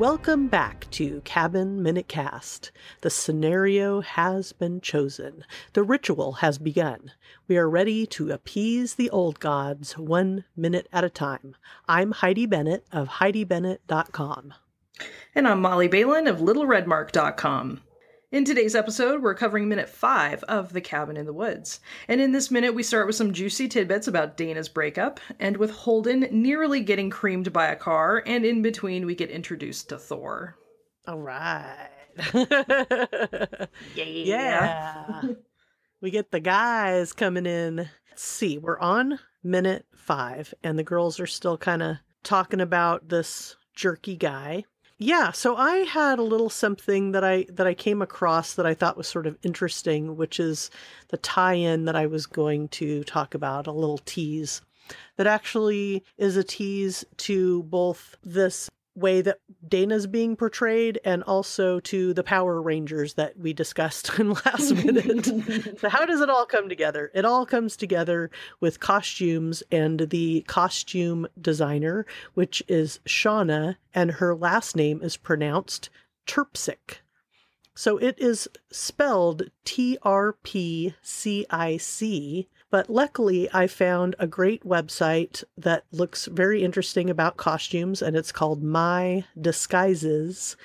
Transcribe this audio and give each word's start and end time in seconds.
Welcome 0.00 0.48
back 0.48 0.86
to 0.92 1.20
Cabin 1.26 1.82
Minute 1.82 2.08
Cast. 2.08 2.72
The 3.02 3.10
scenario 3.10 4.00
has 4.00 4.54
been 4.54 4.80
chosen. 4.80 5.44
The 5.74 5.82
ritual 5.82 6.32
has 6.40 6.56
begun. 6.56 7.12
We 7.46 7.58
are 7.58 7.68
ready 7.68 8.06
to 8.06 8.30
appease 8.30 8.94
the 8.94 9.10
old 9.10 9.40
gods 9.40 9.98
one 9.98 10.46
minute 10.56 10.88
at 10.90 11.04
a 11.04 11.10
time. 11.10 11.54
I'm 11.86 12.12
Heidi 12.12 12.46
Bennett 12.46 12.86
of 12.90 13.08
HeidiBennett.com. 13.08 14.54
And 15.34 15.46
I'm 15.46 15.60
Molly 15.60 15.88
Balin 15.88 16.26
of 16.26 16.38
LittleRedmark.com. 16.38 17.82
In 18.32 18.44
today's 18.44 18.76
episode, 18.76 19.22
we're 19.22 19.34
covering 19.34 19.68
minute 19.68 19.88
five 19.88 20.44
of 20.44 20.72
The 20.72 20.80
Cabin 20.80 21.16
in 21.16 21.26
the 21.26 21.32
Woods. 21.32 21.80
And 22.06 22.20
in 22.20 22.30
this 22.30 22.48
minute, 22.48 22.76
we 22.76 22.84
start 22.84 23.08
with 23.08 23.16
some 23.16 23.32
juicy 23.32 23.66
tidbits 23.66 24.06
about 24.06 24.36
Dana's 24.36 24.68
breakup, 24.68 25.18
and 25.40 25.56
with 25.56 25.72
Holden 25.72 26.28
nearly 26.30 26.80
getting 26.80 27.10
creamed 27.10 27.52
by 27.52 27.66
a 27.66 27.74
car, 27.74 28.22
and 28.24 28.44
in 28.44 28.62
between, 28.62 29.04
we 29.04 29.16
get 29.16 29.30
introduced 29.30 29.88
to 29.88 29.98
Thor. 29.98 30.56
All 31.08 31.18
right. 31.18 31.88
Yeah. 32.32 33.66
yeah. 33.96 35.22
we 36.00 36.12
get 36.12 36.30
the 36.30 36.38
guys 36.38 37.12
coming 37.12 37.46
in. 37.46 37.88
Let's 38.10 38.22
see, 38.22 38.58
we're 38.58 38.78
on 38.78 39.18
minute 39.42 39.86
five, 39.96 40.54
and 40.62 40.78
the 40.78 40.84
girls 40.84 41.18
are 41.18 41.26
still 41.26 41.58
kind 41.58 41.82
of 41.82 41.96
talking 42.22 42.60
about 42.60 43.08
this 43.08 43.56
jerky 43.74 44.16
guy. 44.16 44.66
Yeah, 45.02 45.32
so 45.32 45.56
I 45.56 45.76
had 45.78 46.18
a 46.18 46.22
little 46.22 46.50
something 46.50 47.12
that 47.12 47.24
I 47.24 47.46
that 47.48 47.66
I 47.66 47.72
came 47.72 48.02
across 48.02 48.52
that 48.52 48.66
I 48.66 48.74
thought 48.74 48.98
was 48.98 49.08
sort 49.08 49.26
of 49.26 49.38
interesting, 49.42 50.14
which 50.14 50.38
is 50.38 50.70
the 51.08 51.16
tie-in 51.16 51.86
that 51.86 51.96
I 51.96 52.04
was 52.04 52.26
going 52.26 52.68
to 52.68 53.02
talk 53.04 53.32
about, 53.34 53.66
a 53.66 53.72
little 53.72 53.96
tease 54.04 54.60
that 55.16 55.26
actually 55.26 56.04
is 56.18 56.36
a 56.36 56.44
tease 56.44 57.02
to 57.16 57.62
both 57.62 58.16
this 58.22 58.68
way 58.94 59.22
that 59.22 59.38
Dana's 59.66 60.06
being 60.06 60.36
portrayed 60.36 61.00
and 61.04 61.22
also 61.22 61.80
to 61.80 62.12
the 62.12 62.24
Power 62.24 62.60
Rangers 62.60 63.14
that 63.14 63.38
we 63.38 63.52
discussed 63.52 64.10
in 64.18 64.32
last 64.32 64.72
minute. 64.72 65.78
so 65.78 65.88
how 65.88 66.04
does 66.04 66.20
it 66.20 66.30
all 66.30 66.46
come 66.46 66.68
together? 66.68 67.10
It 67.14 67.24
all 67.24 67.46
comes 67.46 67.76
together 67.76 68.30
with 68.60 68.80
costumes 68.80 69.62
and 69.70 70.00
the 70.10 70.44
costume 70.46 71.26
designer, 71.40 72.06
which 72.34 72.62
is 72.68 73.00
Shauna, 73.06 73.76
and 73.94 74.12
her 74.12 74.34
last 74.34 74.76
name 74.76 75.00
is 75.02 75.16
pronounced 75.16 75.90
Terpsic. 76.26 76.98
So 77.74 77.96
it 77.96 78.18
is 78.18 78.48
spelled 78.70 79.44
T 79.64 79.96
R 80.02 80.34
P 80.42 80.94
C 81.00 81.46
I 81.48 81.76
C, 81.76 82.48
but 82.70 82.88
luckily 82.88 83.48
I 83.52 83.66
found 83.66 84.14
a 84.18 84.26
great 84.26 84.64
website 84.64 85.44
that 85.58 85.84
looks 85.92 86.26
very 86.26 86.62
interesting 86.62 87.10
about 87.10 87.36
costumes 87.36 88.00
and 88.00 88.16
it's 88.16 88.32
called 88.32 88.62
My 88.62 89.24
Disguises. 89.40 90.56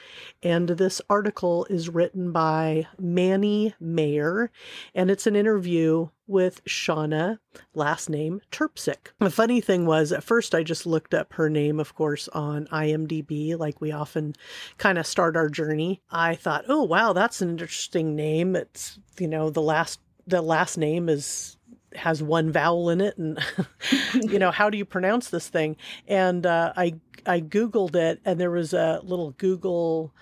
And 0.44 0.70
this 0.70 1.02
article 1.10 1.66
is 1.70 1.90
written 1.90 2.32
by 2.32 2.88
Manny 3.00 3.74
Mayer 3.80 4.52
and 4.94 5.10
it's 5.10 5.28
an 5.28 5.36
interview 5.36 6.10
with 6.28 6.64
Shauna, 6.66 7.38
last 7.74 8.10
name 8.10 8.42
Terpsic. 8.52 9.10
The 9.20 9.30
funny 9.30 9.62
thing 9.62 9.86
was, 9.86 10.12
at 10.12 10.24
first 10.24 10.56
I 10.56 10.64
just 10.64 10.86
looked 10.86 11.14
up 11.14 11.34
her 11.34 11.50
name, 11.50 11.80
of 11.80 11.94
course, 11.96 12.28
on 12.30 12.68
IMDb, 12.68 13.58
like 13.58 13.80
we 13.80 13.92
often 13.92 14.34
kind 14.78 14.98
of 14.98 15.06
start 15.06 15.38
our 15.38 15.50
journey. 15.50 16.02
I 16.10 16.36
thought, 16.36 16.66
oh 16.68 16.84
wow, 16.84 17.14
that's 17.14 17.42
an 17.42 17.50
interesting 17.50 18.16
name. 18.16 18.56
It's 18.56 19.00
you 19.20 19.28
know 19.28 19.50
the 19.50 19.62
last 19.62 20.00
the 20.28 20.42
last 20.42 20.78
name 20.78 21.10
is 21.10 21.55
has 21.98 22.22
one 22.24 22.52
vowel 22.52 22.90
in 22.90 23.02
it, 23.02 23.18
and 23.18 23.40
you 24.14 24.40
know 24.40 24.52
how 24.52 24.70
do 24.70 24.78
you 24.78 24.86
pronounce 24.86 25.30
this 25.30 25.48
thing? 25.50 25.78
And 26.08 26.46
uh, 26.46 26.74
I 26.76 26.96
I 27.26 27.42
googled 27.42 27.96
it, 27.96 28.22
and 28.26 28.40
there 28.40 28.52
was 28.52 28.74
a 28.74 29.02
little 29.04 29.32
Google 29.32 30.14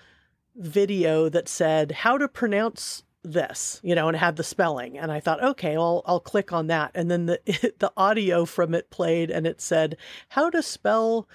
video 0.56 1.28
that 1.28 1.48
said 1.48 1.92
how 1.92 2.18
to 2.18 2.28
pronounce 2.28 3.02
this, 3.22 3.80
you 3.82 3.94
know, 3.94 4.08
and 4.08 4.16
had 4.16 4.36
the 4.36 4.44
spelling. 4.44 4.98
And 4.98 5.10
I 5.10 5.18
thought, 5.18 5.42
okay, 5.42 5.76
well, 5.76 6.02
I'll 6.06 6.20
click 6.20 6.52
on 6.52 6.66
that. 6.68 6.90
And 6.94 7.10
then 7.10 7.26
the 7.26 7.40
the 7.78 7.92
audio 7.96 8.44
from 8.44 8.74
it 8.74 8.90
played, 8.90 9.30
and 9.30 9.46
it 9.46 9.60
said 9.60 9.96
how 10.30 10.50
to 10.50 10.62
spell 10.62 11.28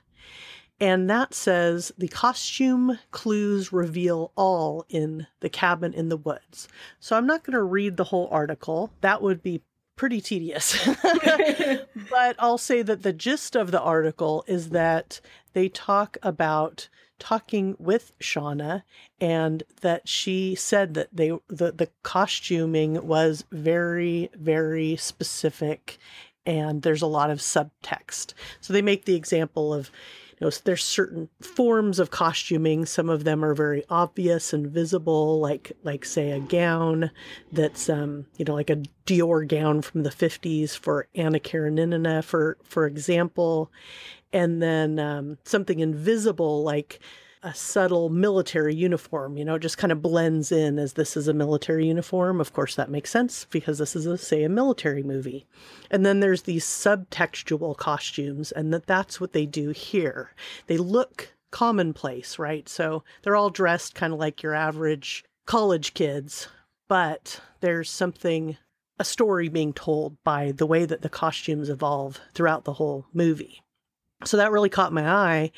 And 0.80 1.09
that 1.09 1.34
says 1.34 1.92
the 1.97 2.08
costume 2.08 3.00
clues 3.12 3.74
reveal 3.74 4.31
all 4.36 4.86
in 4.90 5.28
the 5.40 5.50
cabin 5.50 5.94
in 5.94 6.09
the 6.09 6.18
woods. 6.18 6.68
So 7.00 7.16
I'm 7.16 7.25
not 7.25 7.44
going 7.44 7.53
to 7.53 7.63
read 7.63 7.97
the 7.97 8.03
whole 8.03 8.28
article. 8.31 8.92
That 9.02 9.22
would 9.22 9.42
be 9.42 9.62
pretty 9.96 10.22
tedious. 10.22 10.88
but 12.09 12.36
I'll 12.40 12.58
say 12.58 12.81
that 12.81 13.04
the 13.04 13.14
gist 13.14 13.56
of 13.56 13.72
the 13.72 13.81
article 13.81 14.44
is 14.48 14.70
that 14.70 15.22
they 15.54 15.70
talk 15.70 16.18
about 16.24 16.90
talking 17.20 17.76
with 17.80 18.12
Shauna 18.20 18.84
and 19.22 19.64
that 19.81 20.08
she 20.08 20.56
said 20.56 20.94
that 20.96 21.09
they 21.14 21.30
the, 21.48 21.72
the 21.72 21.90
costuming 22.02 23.08
was 23.08 23.46
very 23.52 24.30
very 24.36 24.96
specific 24.98 26.00
and 26.46 26.81
there's 26.81 27.02
a 27.02 27.08
lot 27.08 27.30
of 27.30 27.40
subtext. 27.40 28.34
So 28.60 28.74
they 28.74 28.81
make 28.81 29.06
the 29.06 29.16
example 29.16 29.74
of 29.74 29.90
know 30.44 30.52
there's 30.64 30.84
certain 30.84 31.30
forms 31.42 32.00
of 32.00 32.12
costuming. 32.12 32.86
Some 32.86 33.09
of 33.09 33.24
them 33.24 33.44
are 33.44 33.54
very 33.54 33.84
obvious 33.90 34.54
and 34.54 34.68
visible 34.68 35.40
like 35.40 35.72
like 35.84 36.06
say 36.06 36.31
a 36.31 36.40
gown 36.40 37.12
that's 37.52 37.90
um 37.90 38.26
you 38.38 38.46
know 38.46 38.54
like 38.54 38.70
a 38.70 38.84
Dior 39.06 39.48
gown 39.48 39.81
from 39.81 40.04
the 40.04 40.09
50s 40.09 40.78
for 40.78 41.08
Anna 41.16 41.40
Karenina 41.40 42.24
for 42.24 42.58
for 42.64 42.86
example. 42.86 43.72
And 44.31 44.64
then 44.64 44.98
um, 44.98 45.38
something 45.44 45.80
invisible 45.80 46.64
like 46.64 47.00
a 47.44 47.54
subtle 47.54 48.09
military 48.09 48.74
uniform, 48.74 49.38
you 49.38 49.44
know, 49.44 49.56
it 49.56 49.62
just 49.62 49.78
kind 49.78 49.92
of 49.92 50.02
blends 50.02 50.52
in 50.52 50.80
as 50.80 50.94
this 50.94 51.18
is 51.18 51.28
a 51.28 51.34
military 51.34 51.88
uniform. 51.88 52.40
Of 52.40 52.54
course, 52.54 52.76
that 52.76 52.90
makes 52.90 53.12
sense 53.12 53.45
because 53.50 53.78
this 53.78 53.98
is 53.98 54.06
a, 54.06 54.18
say, 54.18 54.44
a 54.44 54.50
military 54.50 55.04
movie. 55.04 55.45
And 55.92 56.06
then 56.06 56.22
there's 56.22 56.44
these 56.44 56.66
subtextual 56.66 57.75
costumes, 57.75 58.54
and 58.54 58.74
that 58.74 58.88
that's 58.88 59.19
what 59.19 59.34
they 59.34 59.45
do 59.45 59.72
here. 59.72 60.31
They 60.68 60.78
look 60.78 61.34
commonplace, 61.51 62.40
right? 62.40 62.68
So 62.69 63.04
they're 63.22 63.36
all 63.36 63.50
dressed 63.50 63.94
kind 63.94 64.13
of 64.13 64.19
like 64.19 64.42
your 64.42 64.56
average 64.56 65.25
college 65.45 65.94
kids, 65.94 66.48
but 66.88 67.42
there's 67.60 67.90
something, 67.90 68.57
a 68.98 69.04
story 69.04 69.50
being 69.50 69.74
told 69.74 70.16
by 70.24 70.54
the 70.54 70.66
way 70.66 70.86
that 70.86 71.01
the 71.01 71.10
costumes 71.10 71.69
evolve 71.69 72.22
throughout 72.34 72.63
the 72.63 72.74
whole 72.74 73.06
movie. 73.13 73.62
So 74.25 74.38
that 74.38 74.52
really 74.52 74.70
caught 74.70 74.94
my 74.94 75.08
eye. 75.08 75.52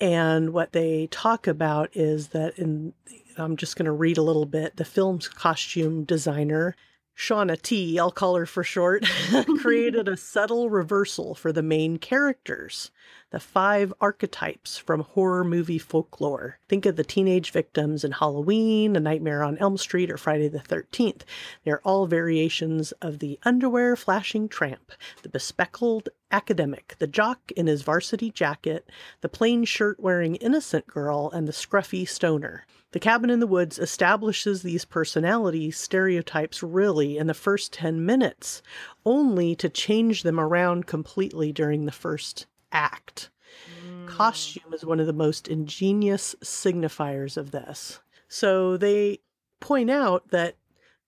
And 0.00 0.52
what 0.52 0.72
they 0.72 1.08
talk 1.08 1.46
about 1.46 1.90
is 1.94 2.28
that 2.28 2.58
in 2.58 2.94
I'm 3.36 3.56
just 3.56 3.76
going 3.76 3.86
to 3.86 3.92
read 3.92 4.18
a 4.18 4.22
little 4.22 4.46
bit. 4.46 4.76
The 4.76 4.84
film's 4.84 5.28
costume 5.28 6.04
designer, 6.04 6.76
Shauna 7.20 7.60
T, 7.60 7.98
I'll 7.98 8.10
call 8.10 8.34
her 8.36 8.46
for 8.46 8.64
short, 8.64 9.04
created 9.60 10.08
a 10.08 10.16
subtle 10.16 10.70
reversal 10.70 11.34
for 11.34 11.52
the 11.52 11.62
main 11.62 11.98
characters, 11.98 12.90
the 13.28 13.38
five 13.38 13.92
archetypes 14.00 14.78
from 14.78 15.02
horror 15.02 15.44
movie 15.44 15.76
folklore. 15.76 16.58
Think 16.66 16.86
of 16.86 16.96
the 16.96 17.04
teenage 17.04 17.50
victims 17.50 18.04
in 18.04 18.12
Halloween, 18.12 18.96
A 18.96 19.00
Nightmare 19.00 19.42
on 19.42 19.58
Elm 19.58 19.76
Street, 19.76 20.10
or 20.10 20.16
Friday 20.16 20.48
the 20.48 20.60
13th. 20.60 21.20
They're 21.62 21.82
all 21.86 22.06
variations 22.06 22.92
of 23.02 23.18
the 23.18 23.38
underwear 23.42 23.96
flashing 23.96 24.48
tramp, 24.48 24.90
the 25.22 25.28
bespectacled 25.28 26.08
academic, 26.32 26.96
the 27.00 27.06
jock 27.06 27.52
in 27.52 27.66
his 27.66 27.82
varsity 27.82 28.30
jacket, 28.30 28.88
the 29.20 29.28
plain 29.28 29.66
shirt 29.66 30.00
wearing 30.00 30.36
innocent 30.36 30.86
girl, 30.86 31.30
and 31.34 31.46
the 31.46 31.52
scruffy 31.52 32.08
stoner. 32.08 32.64
The 32.92 33.00
Cabin 33.00 33.30
in 33.30 33.38
the 33.38 33.46
Woods 33.46 33.78
establishes 33.78 34.62
these 34.62 34.84
personality 34.84 35.70
stereotypes 35.70 36.62
really 36.62 37.18
in 37.18 37.28
the 37.28 37.34
first 37.34 37.72
10 37.72 38.04
minutes, 38.04 38.62
only 39.06 39.54
to 39.56 39.68
change 39.68 40.24
them 40.24 40.40
around 40.40 40.86
completely 40.86 41.52
during 41.52 41.86
the 41.86 41.92
first 41.92 42.46
act. 42.72 43.30
Mm. 43.86 44.08
Costume 44.08 44.74
is 44.74 44.84
one 44.84 44.98
of 44.98 45.06
the 45.06 45.12
most 45.12 45.46
ingenious 45.46 46.34
signifiers 46.42 47.36
of 47.36 47.52
this. 47.52 48.00
So 48.28 48.76
they 48.76 49.20
point 49.60 49.90
out 49.90 50.28
that 50.30 50.56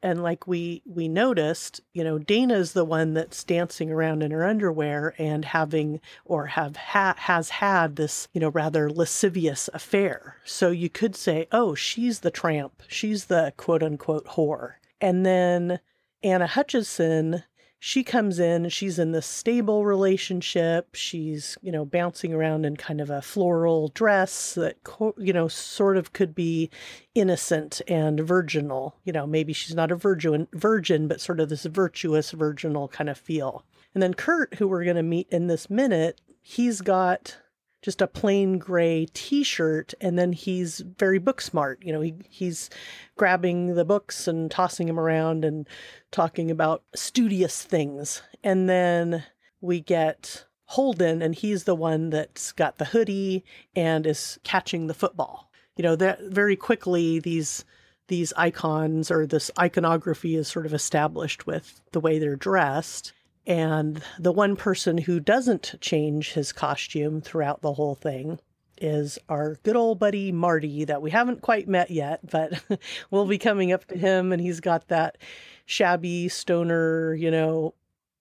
and 0.02 0.22
like 0.22 0.46
we 0.46 0.82
we 0.84 1.08
noticed 1.08 1.80
you 1.92 2.02
know 2.02 2.18
dana's 2.18 2.72
the 2.72 2.84
one 2.84 3.14
that's 3.14 3.44
dancing 3.44 3.90
around 3.90 4.22
in 4.22 4.30
her 4.30 4.44
underwear 4.44 5.14
and 5.18 5.44
having 5.44 6.00
or 6.24 6.46
have 6.46 6.76
ha- 6.76 7.14
has 7.16 7.48
had 7.50 7.96
this 7.96 8.28
you 8.32 8.40
know 8.40 8.50
rather 8.50 8.90
lascivious 8.90 9.68
affair. 9.72 10.36
So 10.44 10.70
you 10.70 10.88
could 10.90 11.16
say 11.16 11.46
oh 11.52 11.74
she's 11.74 12.20
the 12.20 12.30
tramp. 12.30 12.82
She's 12.88 13.26
the 13.26 13.52
quote 13.56 13.82
unquote 13.82 14.26
whore. 14.26 14.74
And 15.00 15.24
then 15.24 15.80
anna 16.22 16.46
hutchison 16.46 17.44
she 17.84 18.04
comes 18.04 18.38
in, 18.38 18.68
she's 18.68 19.00
in 19.00 19.10
this 19.10 19.26
stable 19.26 19.84
relationship. 19.84 20.94
She's, 20.94 21.58
you 21.62 21.72
know, 21.72 21.84
bouncing 21.84 22.32
around 22.32 22.64
in 22.64 22.76
kind 22.76 23.00
of 23.00 23.10
a 23.10 23.20
floral 23.20 23.88
dress 23.88 24.54
that, 24.54 24.76
you 25.16 25.32
know, 25.32 25.48
sort 25.48 25.96
of 25.96 26.12
could 26.12 26.32
be 26.32 26.70
innocent 27.16 27.82
and 27.88 28.20
virginal. 28.20 28.94
You 29.02 29.12
know, 29.12 29.26
maybe 29.26 29.52
she's 29.52 29.74
not 29.74 29.90
a 29.90 29.96
virgin, 29.96 30.46
virgin, 30.52 31.08
but 31.08 31.20
sort 31.20 31.40
of 31.40 31.48
this 31.48 31.64
virtuous, 31.64 32.30
virginal 32.30 32.86
kind 32.86 33.10
of 33.10 33.18
feel. 33.18 33.64
And 33.94 34.00
then 34.00 34.14
Kurt, 34.14 34.54
who 34.54 34.68
we're 34.68 34.84
going 34.84 34.94
to 34.94 35.02
meet 35.02 35.26
in 35.30 35.48
this 35.48 35.68
minute, 35.68 36.20
he's 36.40 36.82
got 36.82 37.38
just 37.82 38.00
a 38.00 38.06
plain 38.06 38.58
gray 38.58 39.06
t-shirt 39.12 39.92
and 40.00 40.18
then 40.18 40.32
he's 40.32 40.78
very 40.98 41.18
book 41.18 41.40
smart. 41.40 41.82
You 41.82 41.92
know 41.92 42.00
he, 42.00 42.14
he's 42.28 42.70
grabbing 43.16 43.74
the 43.74 43.84
books 43.84 44.26
and 44.26 44.50
tossing 44.50 44.86
them 44.86 44.98
around 44.98 45.44
and 45.44 45.68
talking 46.10 46.50
about 46.50 46.84
studious 46.94 47.62
things. 47.62 48.22
And 48.42 48.68
then 48.68 49.24
we 49.60 49.80
get 49.80 50.46
holden 50.66 51.20
and 51.20 51.34
he's 51.34 51.64
the 51.64 51.74
one 51.74 52.08
that's 52.10 52.52
got 52.52 52.78
the 52.78 52.86
hoodie 52.86 53.44
and 53.76 54.06
is 54.06 54.38
catching 54.44 54.86
the 54.86 54.94
football. 54.94 55.50
You 55.76 55.82
know 55.82 55.96
that 55.96 56.20
very 56.22 56.56
quickly 56.56 57.18
these 57.18 57.64
these 58.08 58.32
icons 58.36 59.10
or 59.10 59.26
this 59.26 59.50
iconography 59.58 60.36
is 60.36 60.46
sort 60.46 60.66
of 60.66 60.74
established 60.74 61.46
with 61.46 61.80
the 61.92 62.00
way 62.00 62.18
they're 62.18 62.36
dressed 62.36 63.12
and 63.46 64.02
the 64.18 64.32
one 64.32 64.56
person 64.56 64.98
who 64.98 65.18
doesn't 65.18 65.74
change 65.80 66.32
his 66.32 66.52
costume 66.52 67.20
throughout 67.20 67.60
the 67.60 67.74
whole 67.74 67.94
thing 67.94 68.38
is 68.80 69.18
our 69.28 69.56
good 69.62 69.76
old 69.76 69.98
buddy 69.98 70.32
Marty 70.32 70.84
that 70.84 71.02
we 71.02 71.10
haven't 71.10 71.40
quite 71.40 71.68
met 71.68 71.90
yet, 71.90 72.20
but 72.28 72.62
we'll 73.10 73.26
be 73.26 73.38
coming 73.38 73.72
up 73.72 73.84
to 73.86 73.96
him 73.96 74.32
and 74.32 74.40
he's 74.40 74.60
got 74.60 74.88
that 74.88 75.18
shabby 75.66 76.28
stoner, 76.28 77.14
you 77.14 77.30
know, 77.30 77.74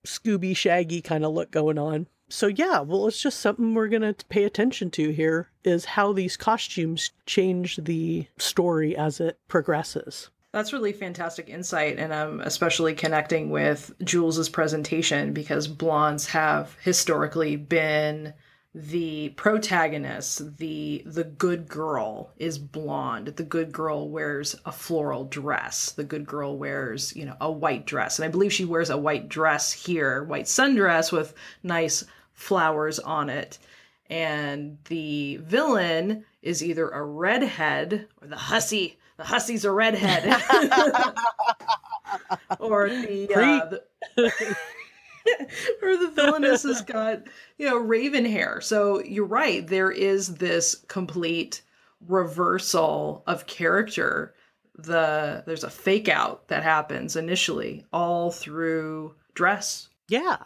Scooby 0.06 0.56
Shaggy 0.56 1.00
kind 1.00 1.24
of 1.24 1.32
look 1.32 1.50
going 1.50 1.78
on. 1.78 2.08
So 2.28 2.46
yeah, 2.46 2.80
well 2.80 3.06
it's 3.06 3.20
just 3.20 3.40
something 3.40 3.74
we're 3.74 3.88
going 3.88 4.14
to 4.14 4.24
pay 4.26 4.44
attention 4.44 4.90
to 4.92 5.10
here 5.10 5.50
is 5.64 5.84
how 5.84 6.12
these 6.12 6.36
costumes 6.36 7.12
change 7.26 7.76
the 7.76 8.26
story 8.38 8.96
as 8.96 9.20
it 9.20 9.38
progresses. 9.48 10.30
That's 10.52 10.72
really 10.72 10.92
fantastic 10.92 11.48
insight, 11.48 11.98
and 11.98 12.12
I'm 12.12 12.40
especially 12.40 12.94
connecting 12.94 13.48
with 13.48 13.90
Jules's 14.04 14.50
presentation 14.50 15.32
because 15.32 15.66
blondes 15.66 16.26
have 16.26 16.76
historically 16.82 17.56
been 17.56 18.34
the 18.74 19.30
protagonist, 19.30 20.56
the 20.56 21.02
the 21.04 21.24
good 21.24 21.68
girl 21.68 22.32
is 22.38 22.58
blonde. 22.58 23.26
The 23.28 23.42
good 23.42 23.70
girl 23.70 24.08
wears 24.08 24.56
a 24.64 24.72
floral 24.72 25.24
dress. 25.24 25.92
The 25.92 26.04
good 26.04 26.26
girl 26.26 26.56
wears, 26.56 27.14
you 27.14 27.26
know, 27.26 27.36
a 27.38 27.52
white 27.52 27.84
dress. 27.84 28.18
And 28.18 28.24
I 28.24 28.30
believe 28.30 28.52
she 28.52 28.64
wears 28.64 28.88
a 28.88 28.96
white 28.96 29.28
dress 29.28 29.72
here, 29.72 30.24
white 30.24 30.46
sundress 30.46 31.12
with 31.12 31.34
nice 31.62 32.04
flowers 32.32 32.98
on 32.98 33.28
it. 33.28 33.58
And 34.08 34.78
the 34.86 35.36
villain 35.36 36.24
is 36.40 36.64
either 36.64 36.88
a 36.88 37.04
redhead 37.04 38.08
or 38.22 38.28
the 38.28 38.36
hussy 38.36 38.98
the 39.22 39.28
hussy's 39.28 39.64
a 39.64 39.70
redhead. 39.70 40.24
or 42.58 42.88
the, 42.88 43.28
uh, 43.34 43.76
the 44.16 44.56
or 45.82 45.96
the 45.96 46.10
villainess 46.14 46.64
has 46.64 46.82
got 46.82 47.22
you 47.56 47.68
know 47.68 47.76
raven 47.76 48.24
hair. 48.24 48.60
So 48.60 49.00
you're 49.00 49.24
right. 49.24 49.64
There 49.66 49.92
is 49.92 50.34
this 50.36 50.74
complete 50.88 51.62
reversal 52.08 53.22
of 53.26 53.46
character. 53.46 54.34
The 54.76 55.44
there's 55.46 55.64
a 55.64 55.70
fake 55.70 56.08
out 56.08 56.48
that 56.48 56.64
happens 56.64 57.14
initially 57.14 57.84
all 57.92 58.32
through 58.32 59.14
dress. 59.34 59.88
Yeah. 60.08 60.38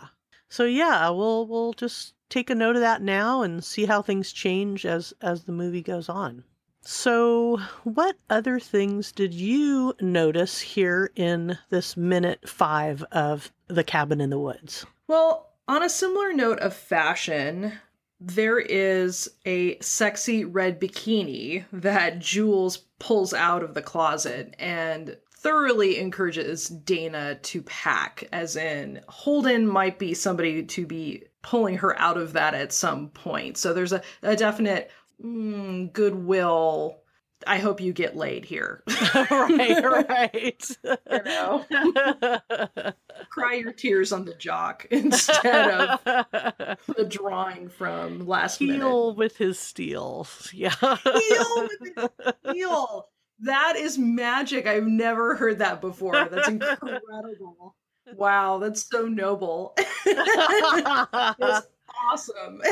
So 0.50 0.64
yeah 0.64 1.08
we'll 1.08 1.46
we'll 1.46 1.72
just 1.72 2.12
take 2.28 2.50
a 2.50 2.54
note 2.54 2.76
of 2.76 2.82
that 2.82 3.00
now 3.00 3.40
and 3.40 3.64
see 3.64 3.86
how 3.86 4.02
things 4.02 4.32
change 4.32 4.84
as 4.84 5.14
as 5.22 5.44
the 5.44 5.52
movie 5.52 5.82
goes 5.82 6.10
on 6.10 6.44
so, 6.86 7.58
what 7.82 8.16
other 8.30 8.60
things 8.60 9.10
did 9.10 9.34
you 9.34 9.94
notice 10.00 10.60
here 10.60 11.10
in 11.16 11.58
this 11.68 11.96
minute 11.96 12.48
five 12.48 13.02
of 13.10 13.50
The 13.66 13.82
Cabin 13.82 14.20
in 14.20 14.30
the 14.30 14.38
Woods? 14.38 14.86
Well, 15.08 15.50
on 15.66 15.82
a 15.82 15.90
similar 15.90 16.32
note 16.32 16.60
of 16.60 16.74
fashion, 16.74 17.72
there 18.20 18.60
is 18.60 19.28
a 19.44 19.78
sexy 19.80 20.44
red 20.44 20.80
bikini 20.80 21.64
that 21.72 22.20
Jules 22.20 22.78
pulls 23.00 23.34
out 23.34 23.64
of 23.64 23.74
the 23.74 23.82
closet 23.82 24.54
and 24.58 25.16
thoroughly 25.36 25.98
encourages 25.98 26.68
Dana 26.68 27.36
to 27.42 27.62
pack, 27.62 28.28
as 28.32 28.56
in, 28.56 29.00
Holden 29.08 29.66
might 29.66 29.98
be 29.98 30.14
somebody 30.14 30.62
to 30.62 30.86
be 30.86 31.24
pulling 31.42 31.78
her 31.78 31.98
out 32.00 32.16
of 32.16 32.32
that 32.32 32.54
at 32.54 32.72
some 32.72 33.08
point. 33.10 33.56
So 33.56 33.72
there's 33.72 33.92
a, 33.92 34.02
a 34.22 34.34
definite 34.34 34.90
mm, 35.22 35.92
goodwill. 35.92 36.98
I 37.46 37.58
hope 37.58 37.80
you 37.80 37.92
get 37.92 38.16
laid 38.16 38.44
here. 38.44 38.82
right, 39.30 40.08
right. 40.08 40.70
you 40.84 41.22
know, 41.24 41.64
cry 43.30 43.54
your 43.54 43.72
tears 43.72 44.12
on 44.12 44.24
the 44.24 44.34
jock 44.34 44.86
instead 44.90 45.70
of 45.70 46.02
the 46.04 47.06
drawing 47.08 47.68
from 47.68 48.26
last 48.26 48.58
Heal 48.58 48.68
minute. 49.12 49.16
with 49.16 49.36
his 49.36 49.58
steel. 49.58 50.26
Yeah. 50.52 50.74
Heal 50.80 51.46
with 51.56 51.94
his 51.96 52.34
steel. 52.50 53.08
That 53.40 53.76
is 53.76 53.98
magic. 53.98 54.66
I've 54.66 54.86
never 54.86 55.36
heard 55.36 55.58
that 55.58 55.80
before. 55.82 56.28
That's 56.28 56.48
incredible. 56.48 57.76
Wow, 58.14 58.58
that's 58.58 58.88
so 58.88 59.06
noble. 59.08 59.76
that's 60.06 61.66
awesome. 62.10 62.62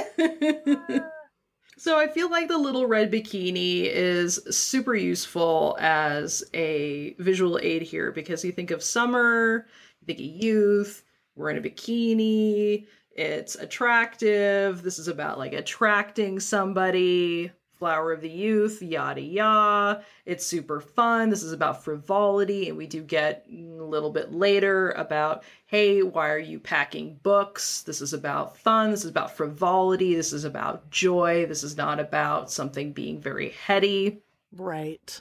So 1.85 1.99
I 1.99 2.09
feel 2.09 2.31
like 2.31 2.49
the 2.49 2.57
little 2.57 2.87
red 2.87 3.13
bikini 3.13 3.83
is 3.85 4.37
super 4.49 4.95
useful 4.95 5.77
as 5.79 6.43
a 6.55 7.15
visual 7.19 7.61
aid 7.63 7.83
here 7.83 8.11
because 8.11 8.43
you 8.43 8.53
think 8.53 8.71
of 8.71 8.83
summer, 8.83 9.67
you 10.01 10.07
think 10.07 10.19
of 10.19 10.25
youth, 10.25 11.03
we're 11.37 11.51
in 11.51 11.59
a 11.59 11.61
bikini, 11.61 12.87
it's 13.11 13.57
attractive. 13.57 14.83
This 14.83 14.99
is 14.99 15.09
about 15.09 15.37
like 15.37 15.53
attracting 15.53 16.41
somebody, 16.41 17.53
flower 17.85 18.13
of 18.15 18.23
the 18.23 18.31
youth, 18.31 18.81
yada 18.81 19.21
yada. 19.21 20.03
It's 20.25 20.47
super 20.47 20.81
fun. 20.81 21.29
This 21.29 21.43
is 21.43 21.53
about 21.53 21.85
frivolity, 21.85 22.71
and 22.71 22.79
we 22.79 22.87
do 22.87 23.03
get 23.03 23.45
a 23.47 23.83
little 23.83 24.11
bit 24.11 24.33
later 24.33 24.93
about 24.93 25.45
hey, 25.67 26.03
why 26.03 26.31
are 26.31 26.39
you 26.39 26.59
packing 26.59 27.21
books? 27.23 27.83
This 27.83 28.01
is 28.01 28.15
about 28.15 28.57
fun. 28.57 28.91
This 28.91 29.05
is 29.05 29.11
about 29.11 29.37
frivolity. 29.37 30.15
This 30.15 30.33
is 30.33 30.45
about 30.45 30.89
joy. 30.91 31.45
This 31.45 31.63
is 31.63 31.77
not 31.77 32.01
about 32.01 32.51
something 32.51 32.95
being 32.95 33.21
very 33.21 33.51
heady. 33.51 34.23
Right. 34.57 35.21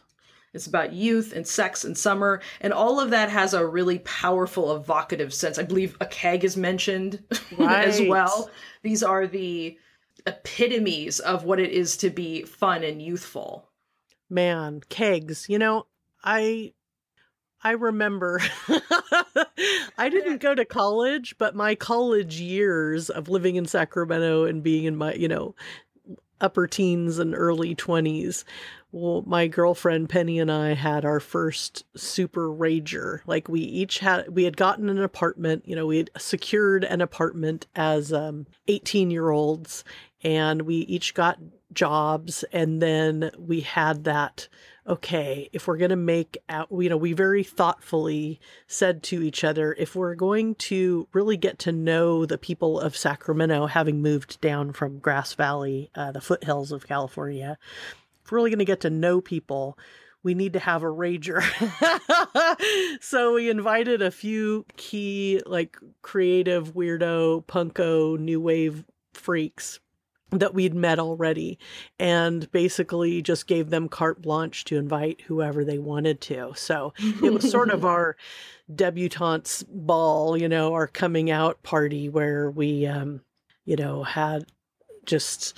It's 0.53 0.67
about 0.67 0.93
youth 0.93 1.33
and 1.33 1.45
sex 1.45 1.83
and 1.83 1.97
summer, 1.97 2.39
and 2.61 2.71
all 2.71 3.01
of 3.01 3.09
that 3.09 3.29
has 3.29 3.53
a 3.53 3.65
really 3.65 3.99
powerful 3.99 4.73
evocative 4.73 5.33
sense. 5.33 5.59
I 5.59 5.63
believe 5.63 5.97
a 5.99 6.05
keg 6.05 6.45
is 6.45 6.55
mentioned 6.55 7.21
right. 7.57 7.89
as 7.89 8.01
well. 8.07 8.49
These 8.83 9.03
are 9.03 9.27
the 9.27 9.77
epitomes 10.25 11.19
of 11.19 11.43
what 11.43 11.59
it 11.59 11.71
is 11.71 11.97
to 11.97 12.09
be 12.09 12.43
fun 12.43 12.83
and 12.83 13.01
youthful. 13.01 13.69
Man, 14.29 14.81
kegs. 14.89 15.47
You 15.49 15.59
know, 15.59 15.87
I 16.23 16.73
I 17.63 17.71
remember 17.71 18.41
I 19.97 20.09
didn't 20.09 20.41
go 20.41 20.53
to 20.55 20.65
college, 20.65 21.35
but 21.37 21.55
my 21.55 21.75
college 21.75 22.39
years 22.39 23.09
of 23.09 23.29
living 23.29 23.55
in 23.55 23.65
Sacramento 23.65 24.45
and 24.45 24.63
being 24.63 24.85
in 24.85 24.95
my, 24.95 25.13
you 25.13 25.27
know, 25.27 25.55
upper 26.41 26.67
teens 26.67 27.19
and 27.19 27.33
early 27.35 27.75
20s 27.75 28.43
well, 28.93 29.23
my 29.25 29.47
girlfriend 29.47 30.07
Penny 30.07 30.37
and 30.37 30.51
I 30.51 30.75
had 30.75 31.03
our 31.03 31.19
first 31.19 31.83
super 31.95 32.47
rager. 32.47 33.21
Like 33.25 33.49
we 33.49 33.59
each 33.59 33.97
had, 33.97 34.29
we 34.29 34.43
had 34.43 34.55
gotten 34.55 34.87
an 34.87 35.01
apartment. 35.01 35.67
You 35.67 35.75
know, 35.75 35.87
we 35.87 35.97
had 35.97 36.11
secured 36.15 36.83
an 36.83 37.01
apartment 37.01 37.65
as 37.75 38.13
um, 38.13 38.45
18 38.67 39.09
year 39.09 39.31
olds, 39.31 39.83
and 40.23 40.63
we 40.63 40.75
each 40.75 41.13
got 41.13 41.39
jobs, 41.73 42.43
and 42.51 42.81
then 42.81 43.31
we 43.37 43.61
had 43.61 44.03
that 44.05 44.47
okay, 44.87 45.49
if 45.53 45.67
we're 45.67 45.77
going 45.77 45.89
to 45.89 45.95
make 45.95 46.37
out, 46.49 46.67
you 46.71 46.89
know, 46.89 46.97
we 46.97 47.13
very 47.13 47.43
thoughtfully 47.43 48.39
said 48.67 49.01
to 49.03 49.23
each 49.23 49.43
other, 49.43 49.73
if 49.77 49.95
we're 49.95 50.15
going 50.15 50.55
to 50.55 51.07
really 51.13 51.37
get 51.37 51.59
to 51.59 51.71
know 51.71 52.25
the 52.25 52.37
people 52.37 52.79
of 52.79 52.97
Sacramento, 52.97 53.67
having 53.67 54.01
moved 54.01 54.41
down 54.41 54.73
from 54.73 54.99
Grass 54.99 55.33
Valley, 55.33 55.89
uh, 55.95 56.11
the 56.11 56.21
foothills 56.21 56.71
of 56.71 56.87
California, 56.87 57.57
if 58.23 58.31
we're 58.31 58.37
really 58.37 58.49
going 58.49 58.59
to 58.59 58.65
get 58.65 58.81
to 58.81 58.89
know 58.89 59.21
people, 59.21 59.77
we 60.21 60.33
need 60.33 60.53
to 60.53 60.59
have 60.59 60.83
a 60.83 60.87
rager. 60.87 61.41
so 63.01 63.33
we 63.33 63.49
invited 63.49 64.01
a 64.01 64.11
few 64.11 64.65
key, 64.75 65.41
like 65.45 65.77
creative, 66.01 66.73
weirdo, 66.73 67.45
punko, 67.45 68.19
new 68.19 68.39
wave 68.39 68.83
freaks 69.13 69.79
that 70.39 70.53
we'd 70.53 70.73
met 70.73 70.99
already 70.99 71.59
and 71.99 72.51
basically 72.51 73.21
just 73.21 73.47
gave 73.47 73.69
them 73.69 73.89
carte 73.89 74.21
blanche 74.21 74.63
to 74.65 74.77
invite 74.77 75.21
whoever 75.21 75.63
they 75.63 75.77
wanted 75.77 76.21
to. 76.21 76.53
So 76.55 76.93
it 77.21 77.33
was 77.33 77.49
sort 77.49 77.69
of 77.69 77.85
our 77.85 78.15
debutantes 78.73 79.63
ball, 79.67 80.37
you 80.37 80.49
know, 80.49 80.73
our 80.73 80.87
coming 80.87 81.29
out 81.31 81.61
party 81.63 82.09
where 82.09 82.49
we 82.49 82.85
um, 82.85 83.21
you 83.65 83.75
know, 83.75 84.03
had 84.03 84.45
just 85.05 85.57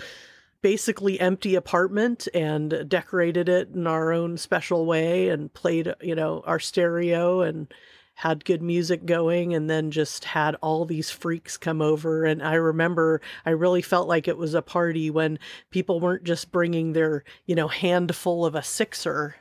basically 0.62 1.20
empty 1.20 1.55
apartment 1.55 2.27
and 2.34 2.86
decorated 2.88 3.48
it 3.50 3.70
in 3.70 3.86
our 3.86 4.12
own 4.12 4.38
special 4.38 4.86
way 4.86 5.29
and 5.29 5.53
played, 5.53 5.94
you 6.01 6.15
know, 6.15 6.44
our 6.46 6.60
stereo 6.60 7.41
and 7.41 7.72
had 8.16 8.46
good 8.46 8.62
music 8.62 9.06
going 9.06 9.54
and 9.54 9.70
then 9.70 9.92
just 9.92 10.26
had 10.26 10.56
all 10.56 10.86
these 10.86 11.10
freaks 11.10 11.58
come 11.58 11.82
over. 11.82 12.26
And 12.26 12.42
i 12.42 12.56
remember 12.56 13.22
i 13.46 13.52
really 13.52 13.82
felt 13.82 14.08
like 14.08 14.28
it 14.28 14.38
was 14.38 14.54
a 14.54 14.62
party 14.62 15.10
when 15.10 15.40
people 15.70 16.00
weren't 16.00 16.24
just 16.24 16.52
bringing 16.52 16.94
their 16.94 17.24
you 17.46 17.56
know 17.56 17.68
handful 17.68 18.46
of 18.46 18.56
a 18.56 18.64
sixer 18.64 19.36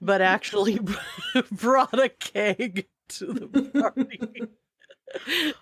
but 0.00 0.20
mm-hmm. 0.20 0.34
actually 0.34 0.78
brought 1.52 1.98
a 1.98 2.08
keg 2.08 2.86
to 3.08 3.26
the 3.26 3.62
party. 3.80 4.42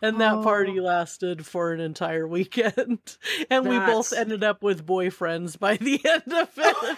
And 0.02 0.20
that 0.20 0.42
party 0.42 0.80
oh. 0.80 0.82
lasted 0.82 1.46
for 1.46 1.72
an 1.72 1.78
entire 1.78 2.26
weekend. 2.26 2.98
And 3.48 3.64
That's... 3.64 3.68
we 3.68 3.78
both 3.78 4.12
ended 4.12 4.42
up 4.42 4.60
with 4.60 4.84
boyfriends 4.84 5.56
by 5.56 5.76
the 5.76 6.00
end 6.04 6.32
of 6.32 6.50
it 6.56 6.96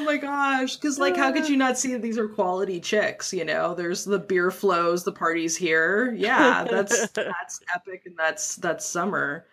oh 0.00 0.04
my 0.04 0.16
gosh 0.16 0.76
because 0.76 0.98
like 0.98 1.16
how 1.16 1.32
could 1.32 1.48
you 1.48 1.56
not 1.56 1.78
see 1.78 1.92
that 1.92 2.02
these 2.02 2.18
are 2.18 2.28
quality 2.28 2.80
chicks 2.80 3.32
you 3.32 3.44
know? 3.44 3.74
There's 3.74 4.04
the 4.04 4.18
beer 4.18 4.50
flows 4.50 5.04
the 5.04 5.12
parties 5.12 5.56
here. 5.56 6.12
Yeah 6.16 6.64
that's 6.64 7.08
that's 7.10 7.60
epic 7.74 8.02
and 8.06 8.16
that's 8.16 8.56
that's 8.56 8.86
summer. 8.86 9.46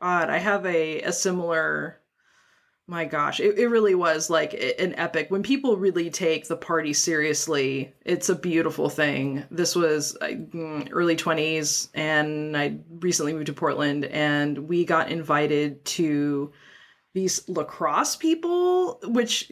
God 0.00 0.28
i 0.30 0.38
have 0.38 0.66
a 0.66 1.00
a 1.02 1.12
similar 1.12 2.00
my 2.88 3.04
gosh 3.04 3.40
it, 3.40 3.58
it 3.58 3.68
really 3.68 3.94
was 3.94 4.30
like 4.30 4.54
an 4.54 4.94
epic. 4.96 5.30
When 5.30 5.42
people 5.42 5.76
really 5.76 6.10
take 6.10 6.46
the 6.48 6.56
party 6.56 6.92
seriously 6.92 7.94
it's 8.04 8.28
a 8.28 8.34
beautiful 8.34 8.88
thing. 8.88 9.44
This 9.50 9.76
was 9.76 10.16
mm, 10.20 10.88
early 10.90 11.16
20s 11.16 11.88
and 11.94 12.56
i 12.56 12.76
recently 13.00 13.32
moved 13.32 13.46
to 13.46 13.52
portland 13.52 14.04
and 14.06 14.58
we 14.68 14.84
got 14.84 15.10
invited 15.10 15.84
to 15.84 16.52
these 17.16 17.48
lacrosse 17.48 18.14
people, 18.14 19.00
which 19.02 19.50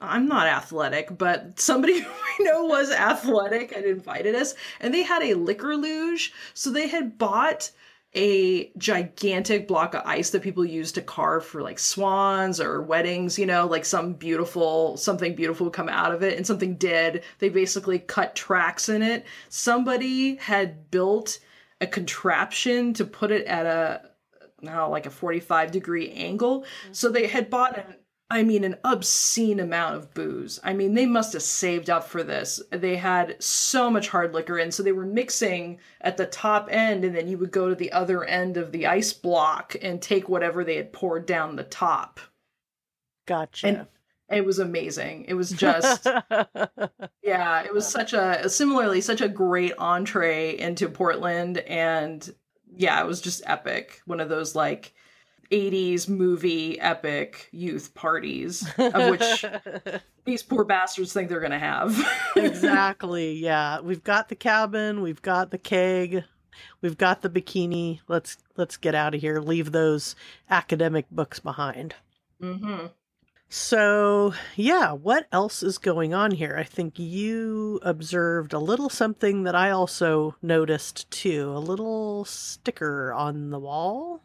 I'm 0.00 0.26
not 0.26 0.46
athletic, 0.46 1.16
but 1.16 1.60
somebody 1.60 2.00
who 2.00 2.10
I 2.10 2.36
know 2.40 2.64
was 2.64 2.90
athletic 2.90 3.72
and 3.72 3.84
invited 3.84 4.34
us, 4.34 4.54
and 4.80 4.94
they 4.94 5.02
had 5.02 5.22
a 5.22 5.34
liquor 5.34 5.76
luge. 5.76 6.32
So 6.54 6.70
they 6.70 6.88
had 6.88 7.18
bought 7.18 7.70
a 8.14 8.72
gigantic 8.78 9.68
block 9.68 9.92
of 9.92 10.00
ice 10.06 10.30
that 10.30 10.40
people 10.40 10.64
use 10.64 10.92
to 10.92 11.02
carve 11.02 11.44
for 11.44 11.60
like 11.60 11.78
swans 11.78 12.58
or 12.58 12.80
weddings, 12.80 13.38
you 13.38 13.44
know, 13.44 13.66
like 13.66 13.84
some 13.84 14.14
beautiful, 14.14 14.96
something 14.96 15.34
beautiful 15.34 15.64
would 15.64 15.74
come 15.74 15.90
out 15.90 16.14
of 16.14 16.22
it 16.22 16.38
and 16.38 16.46
something 16.46 16.76
did. 16.76 17.22
They 17.38 17.50
basically 17.50 17.98
cut 17.98 18.34
tracks 18.34 18.88
in 18.88 19.02
it. 19.02 19.26
Somebody 19.50 20.36
had 20.36 20.90
built 20.90 21.38
a 21.82 21.86
contraption 21.86 22.94
to 22.94 23.04
put 23.04 23.30
it 23.30 23.44
at 23.46 23.66
a 23.66 24.13
now 24.64 24.88
like 24.88 25.06
a 25.06 25.10
45 25.10 25.70
degree 25.70 26.10
angle. 26.12 26.62
Mm-hmm. 26.62 26.92
So 26.92 27.08
they 27.08 27.26
had 27.26 27.50
bought 27.50 27.78
an 27.78 27.96
I 28.30 28.42
mean, 28.42 28.64
an 28.64 28.78
obscene 28.84 29.60
amount 29.60 29.96
of 29.96 30.14
booze. 30.14 30.58
I 30.64 30.72
mean, 30.72 30.94
they 30.94 31.06
must 31.06 31.34
have 31.34 31.42
saved 31.42 31.90
up 31.90 32.04
for 32.04 32.22
this. 32.22 32.60
They 32.70 32.96
had 32.96 33.40
so 33.42 33.90
much 33.90 34.08
hard 34.08 34.32
liquor 34.32 34.58
in, 34.58 34.72
so 34.72 34.82
they 34.82 34.92
were 34.92 35.06
mixing 35.06 35.78
at 36.00 36.16
the 36.16 36.26
top 36.26 36.68
end, 36.70 37.04
and 37.04 37.14
then 37.14 37.28
you 37.28 37.36
would 37.38 37.52
go 37.52 37.68
to 37.68 37.74
the 37.74 37.92
other 37.92 38.24
end 38.24 38.56
of 38.56 38.72
the 38.72 38.86
ice 38.86 39.12
block 39.12 39.76
and 39.82 40.00
take 40.00 40.28
whatever 40.28 40.64
they 40.64 40.76
had 40.76 40.92
poured 40.92 41.26
down 41.26 41.54
the 41.54 41.64
top. 41.64 42.18
Gotcha. 43.26 43.66
And 43.66 43.86
it 44.30 44.44
was 44.44 44.58
amazing. 44.58 45.26
It 45.28 45.34
was 45.34 45.50
just, 45.50 46.06
yeah, 47.22 47.62
it 47.62 47.74
was 47.74 47.86
such 47.86 48.14
a, 48.14 48.48
similarly, 48.48 49.02
such 49.02 49.20
a 49.20 49.28
great 49.28 49.74
entree 49.78 50.58
into 50.58 50.88
Portland. 50.88 51.58
And 51.58 52.34
yeah, 52.76 53.00
it 53.00 53.06
was 53.06 53.20
just 53.20 53.42
epic. 53.46 54.00
One 54.06 54.20
of 54.20 54.28
those 54.28 54.54
like 54.54 54.94
80s 55.50 56.08
movie 56.08 56.80
epic 56.80 57.48
youth 57.52 57.94
parties 57.94 58.66
of 58.78 59.10
which 59.10 59.44
these 60.24 60.42
poor 60.42 60.64
bastards 60.64 61.12
think 61.12 61.28
they're 61.28 61.40
going 61.40 61.52
to 61.52 61.58
have. 61.58 61.96
exactly. 62.36 63.34
Yeah. 63.34 63.80
We've 63.80 64.02
got 64.02 64.28
the 64.28 64.34
cabin, 64.36 65.02
we've 65.02 65.22
got 65.22 65.50
the 65.50 65.58
keg, 65.58 66.24
we've 66.80 66.98
got 66.98 67.22
the 67.22 67.30
bikini. 67.30 68.00
Let's 68.08 68.38
let's 68.56 68.76
get 68.76 68.94
out 68.94 69.14
of 69.14 69.20
here. 69.20 69.40
Leave 69.40 69.72
those 69.72 70.16
academic 70.50 71.06
books 71.10 71.40
behind. 71.40 71.94
Mhm. 72.42 72.90
So, 73.56 74.34
yeah, 74.56 74.90
what 74.90 75.28
else 75.30 75.62
is 75.62 75.78
going 75.78 76.12
on 76.12 76.32
here? 76.32 76.56
I 76.58 76.64
think 76.64 76.98
you 76.98 77.78
observed 77.84 78.52
a 78.52 78.58
little 78.58 78.88
something 78.88 79.44
that 79.44 79.54
I 79.54 79.70
also 79.70 80.34
noticed 80.42 81.08
too 81.12 81.52
a 81.54 81.60
little 81.60 82.24
sticker 82.24 83.12
on 83.12 83.50
the 83.50 83.60
wall. 83.60 84.24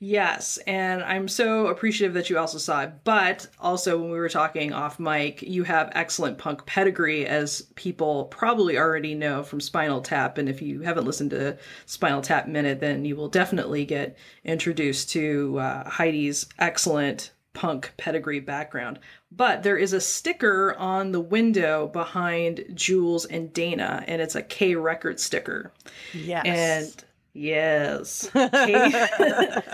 Yes, 0.00 0.58
and 0.66 1.04
I'm 1.04 1.28
so 1.28 1.68
appreciative 1.68 2.14
that 2.14 2.30
you 2.30 2.38
also 2.38 2.58
saw 2.58 2.82
it. 2.82 3.04
But 3.04 3.46
also, 3.60 3.96
when 3.96 4.10
we 4.10 4.18
were 4.18 4.28
talking 4.28 4.72
off 4.72 4.98
mic, 4.98 5.40
you 5.40 5.62
have 5.62 5.92
excellent 5.92 6.38
punk 6.38 6.66
pedigree, 6.66 7.26
as 7.26 7.62
people 7.76 8.24
probably 8.24 8.76
already 8.76 9.14
know 9.14 9.44
from 9.44 9.60
Spinal 9.60 10.00
Tap. 10.00 10.36
And 10.36 10.48
if 10.48 10.60
you 10.60 10.80
haven't 10.80 11.04
listened 11.04 11.30
to 11.30 11.58
Spinal 11.86 12.22
Tap 12.22 12.48
Minute, 12.48 12.80
then 12.80 13.04
you 13.04 13.14
will 13.14 13.28
definitely 13.28 13.84
get 13.84 14.18
introduced 14.44 15.10
to 15.10 15.60
uh, 15.60 15.88
Heidi's 15.88 16.46
excellent 16.58 17.30
punk 17.52 17.92
pedigree 17.96 18.40
background. 18.40 18.98
But 19.30 19.62
there 19.62 19.76
is 19.76 19.92
a 19.92 20.00
sticker 20.00 20.74
on 20.76 21.12
the 21.12 21.20
window 21.20 21.88
behind 21.88 22.64
Jules 22.74 23.24
and 23.24 23.52
Dana, 23.52 24.04
and 24.06 24.22
it's 24.22 24.34
a 24.34 24.42
K 24.42 24.74
record 24.74 25.20
sticker. 25.20 25.72
Yes. 26.14 26.44
And 26.46 27.04
yes. 27.34 28.30
K- 28.32 29.08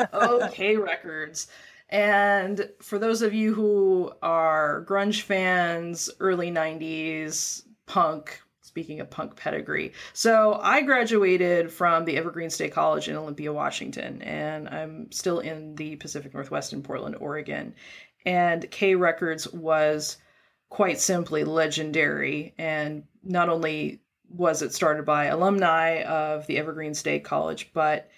oh, 0.12 0.48
K 0.52 0.76
records. 0.76 1.48
And 1.90 2.70
for 2.80 2.98
those 2.98 3.22
of 3.22 3.34
you 3.34 3.54
who 3.54 4.12
are 4.22 4.84
grunge 4.88 5.22
fans, 5.22 6.10
early 6.18 6.50
90s 6.50 7.62
punk, 7.86 8.40
speaking 8.74 8.98
of 8.98 9.08
punk 9.08 9.36
pedigree. 9.36 9.92
So 10.14 10.58
I 10.60 10.82
graduated 10.82 11.70
from 11.70 12.04
the 12.04 12.16
Evergreen 12.16 12.50
State 12.50 12.72
College 12.72 13.08
in 13.08 13.14
Olympia, 13.14 13.52
Washington, 13.52 14.20
and 14.22 14.68
I'm 14.68 15.12
still 15.12 15.38
in 15.38 15.76
the 15.76 15.94
Pacific 15.94 16.34
Northwest 16.34 16.72
in 16.72 16.82
Portland, 16.82 17.14
Oregon. 17.20 17.76
And 18.26 18.68
K 18.72 18.96
Records 18.96 19.46
was 19.52 20.16
quite 20.70 20.98
simply 20.98 21.44
legendary. 21.44 22.52
And 22.58 23.04
not 23.22 23.48
only 23.48 24.00
was 24.28 24.60
it 24.60 24.74
started 24.74 25.04
by 25.04 25.26
alumni 25.26 26.02
of 26.02 26.44
the 26.48 26.58
Evergreen 26.58 26.94
State 26.94 27.22
College, 27.22 27.70
but 27.74 28.10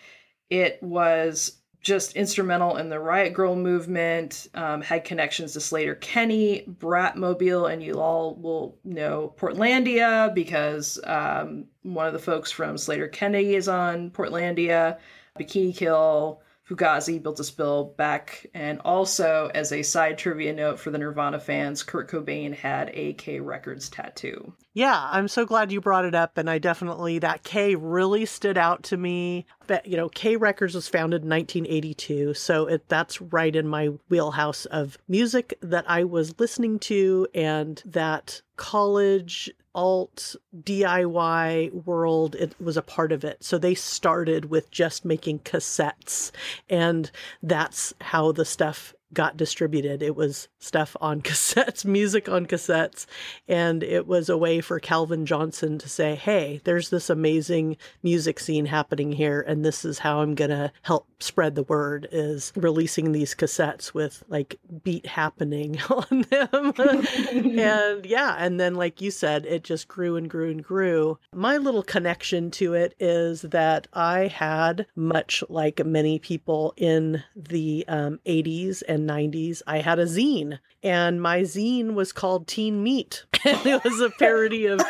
it 0.49 0.83
was 0.83 1.61
just 1.87 2.17
instrumental 2.17 2.79
in 2.79 2.89
the 2.89 2.99
Riot 2.99 3.33
Grrrl 3.33 3.57
movement, 3.57 4.49
um, 4.55 4.83
had 4.83 5.05
connections 5.05 5.53
to 5.53 5.61
Sleater-Kinney, 5.61 6.65
Bratmobile, 6.69 7.73
and 7.73 7.81
you 7.81 8.01
all 8.01 8.35
will 8.35 8.77
know 8.83 9.33
Portlandia 9.39 10.35
because 10.35 10.99
um, 11.05 11.67
one 11.85 12.09
of 12.09 12.13
the 12.13 12.19
folks 12.19 12.51
from 12.51 12.75
Sleater-Kinney 12.75 13.55
is 13.55 13.69
on 13.69 14.11
Portlandia, 14.11 14.99
Bikini 15.39 15.77
Kill, 15.77 16.43
Fugazi 16.69 17.23
Built 17.23 17.37
to 17.37 17.45
Spill, 17.45 17.95
Beck, 17.97 18.47
and 18.53 18.81
also 18.81 19.51
as 19.55 19.71
a 19.71 19.83
side 19.83 20.19
trivia 20.19 20.53
note 20.53 20.81
for 20.81 20.91
the 20.91 20.99
Nirvana 20.99 21.39
fans, 21.39 21.85
Kurt 21.85 22.11
Cobain 22.11 22.53
had 22.55 22.91
a 22.93 23.13
K 23.15 23.39
Records 23.39 23.89
tattoo. 23.89 24.53
Yeah, 24.75 25.09
I'm 25.11 25.29
so 25.29 25.47
glad 25.47 25.71
you 25.71 25.81
brought 25.81 26.05
it 26.05 26.15
up, 26.15 26.37
and 26.37 26.51
I 26.51 26.59
definitely 26.59 27.21
that 27.21 27.45
K 27.45 27.77
really 27.77 28.27
stood 28.27 28.59
out 28.59 28.83
to 28.85 28.97
me. 28.97 29.47
But 29.69 29.87
you 29.87 29.97
know, 29.97 30.09
K 30.09 30.37
Records 30.37 30.75
was 30.75 30.89
founded 30.89 31.23
in 31.23 31.29
1982, 31.29 32.35
so 32.35 32.67
it, 32.67 32.89
that's 32.89 33.21
right 33.21 33.55
in 33.55 33.69
my 33.69 33.91
wheelhouse 34.09 34.67
of 34.67 34.99
music 35.07 35.57
that 35.61 35.89
I 35.89 36.03
was 36.03 36.39
listening 36.41 36.81
to, 36.81 37.29
and 37.33 37.81
that 37.87 38.43
college 38.57 39.51
alt 39.77 40.35
DIY 40.59 41.85
world 41.85 42.35
it 42.35 42.55
was 42.61 42.77
a 42.77 42.83
part 42.83 43.13
of 43.13 43.25
it. 43.25 43.45
So 43.45 43.59
they 43.59 43.75
started 43.75 44.47
with 44.47 44.71
just 44.71 45.05
making 45.05 45.41
cassettes 45.41 46.33
and 46.69 47.11
that's 47.43 47.95
how 48.01 48.33
the 48.33 48.45
stuff 48.45 48.95
got 49.17 49.37
distributed. 49.37 50.03
It 50.03 50.15
was 50.15 50.47
stuff 50.61 50.95
on 51.01 51.23
cassettes, 51.29 51.85
music 51.85 52.29
on 52.29 52.47
cassettes, 52.47 53.07
and 53.49 53.83
it 53.83 54.07
was 54.07 54.29
a 54.29 54.37
way 54.37 54.61
for 54.61 54.79
Calvin 54.79 55.27
Johnson 55.27 55.79
to 55.79 55.89
say, 55.89 56.15
"Hey, 56.15 56.61
there's 56.65 56.91
this 56.91 57.11
amazing 57.11 57.79
music 58.03 58.39
scene 58.39 58.67
happening 58.67 59.11
here, 59.11 59.41
and 59.41 59.65
this 59.65 59.85
is 59.85 59.99
how 59.99 60.21
I'm 60.21 60.35
gonna 60.37 60.71
help 60.83 61.09
spread 61.19 61.55
the 61.57 61.65
word." 61.65 62.07
Is 62.13 62.53
releasing 62.55 63.11
these 63.11 63.35
cassettes 63.35 63.95
with 63.95 64.23
like 64.29 64.61
beat 64.85 65.07
happening 65.07 65.81
on 65.91 66.27
them, 66.31 66.73
and 67.59 68.07
yeah, 68.07 68.37
and 68.39 68.61
then 68.61 68.75
like 68.75 69.01
you 69.01 69.11
said, 69.11 69.47
it 69.47 69.65
just 69.65 69.89
grew 69.89 70.17
and 70.17 70.29
grew 70.29 70.51
and 70.51 70.63
grew. 70.63 71.19
My 71.35 71.57
little 71.57 71.83
connection 71.83 72.51
to 72.53 72.75
it 72.75 72.95
is 73.01 73.43
that 73.43 73.89
I 73.95 74.27
had 74.27 74.87
much 74.95 75.43
like 75.49 75.85
many 75.85 76.19
people 76.19 76.75
in 76.77 77.25
the 77.35 77.85
um, 77.89 78.21
80s 78.27 78.83
and 78.87 79.06
90s, 79.07 79.63
I 79.67 79.79
had 79.79 79.99
a 79.99 80.05
zine, 80.05 80.59
and 80.83 81.23
my 81.23 81.41
zine 81.41 81.95
was 81.95 82.13
called 82.13 82.47
Teen 82.47 82.83
Meat. 82.83 83.25
and 83.45 83.67
it 83.67 83.85
was 83.85 84.01
a 84.01 84.11
parody 84.11 84.67
of 84.67 84.81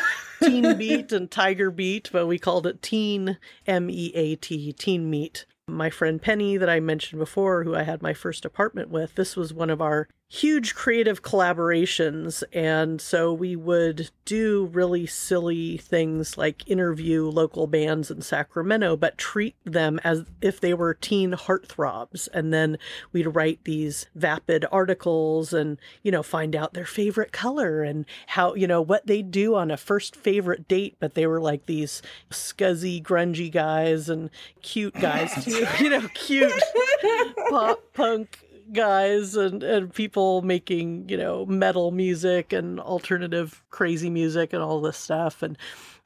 Teen 0.41 0.77
Beat 0.77 1.11
and 1.11 1.29
Tiger 1.29 1.71
Beat, 1.71 2.09
but 2.11 2.27
we 2.27 2.39
called 2.39 2.67
it 2.67 2.81
Teen 2.81 3.37
M 3.65 3.89
E 3.89 4.11
A 4.15 4.35
T, 4.35 4.73
Teen 4.73 5.09
Meat. 5.09 5.45
My 5.69 5.89
friend 5.89 6.21
Penny, 6.21 6.55
that 6.55 6.69
I 6.69 6.79
mentioned 6.79 7.19
before, 7.19 7.63
who 7.63 7.75
I 7.75 7.83
had 7.83 8.01
my 8.01 8.13
first 8.13 8.45
apartment 8.45 8.89
with, 8.89 9.15
this 9.15 9.35
was 9.35 9.53
one 9.53 9.69
of 9.69 9.81
our 9.81 10.07
huge 10.29 10.75
creative 10.75 11.21
collaborations. 11.21 12.43
And 12.51 12.99
so 12.99 13.33
we 13.33 13.55
would 13.55 14.09
do 14.25 14.69
really 14.73 15.05
silly 15.05 15.77
things 15.77 16.37
like 16.37 16.67
interview 16.69 17.29
local 17.29 17.65
bands 17.65 18.11
in 18.11 18.21
Sacramento, 18.21 18.97
but 18.97 19.17
treat 19.17 19.55
them 19.63 19.99
as 20.03 20.25
if 20.41 20.59
they 20.59 20.73
were 20.73 20.93
teen 20.93 21.31
heartthrobs. 21.31 22.27
And 22.33 22.53
then 22.53 22.77
we'd 23.13 23.27
write 23.27 23.63
these 23.63 24.07
vapid 24.15 24.65
articles 24.69 25.53
and, 25.53 25.77
you 26.03 26.11
know, 26.11 26.23
find 26.23 26.55
out 26.55 26.73
their 26.73 26.85
favorite 26.85 27.31
color 27.31 27.81
and 27.83 28.05
how, 28.27 28.53
you 28.53 28.67
know, 28.67 28.81
what 28.81 29.07
they 29.07 29.21
do 29.21 29.55
on 29.55 29.71
a 29.71 29.77
first 29.77 30.15
favorite 30.15 30.67
date. 30.67 30.97
But 30.99 31.13
they 31.13 31.25
were 31.25 31.41
like 31.41 31.67
these 31.67 32.01
scuzzy, 32.29 33.01
grungy 33.01 33.49
guys 33.49 34.09
and 34.09 34.29
cute 34.61 34.95
guys 34.95 35.31
too, 35.45 35.65
you 35.79 35.89
know, 35.89 36.07
cute 36.13 36.51
pop 37.49 37.81
punk 37.93 38.39
guys 38.73 39.35
and, 39.35 39.63
and 39.63 39.93
people 39.93 40.41
making, 40.41 41.09
you 41.09 41.17
know, 41.17 41.45
metal 41.45 41.91
music 41.91 42.53
and 42.53 42.79
alternative 42.79 43.63
crazy 43.69 44.09
music 44.09 44.53
and 44.53 44.61
all 44.61 44.81
this 44.81 44.97
stuff. 44.97 45.41
And 45.43 45.57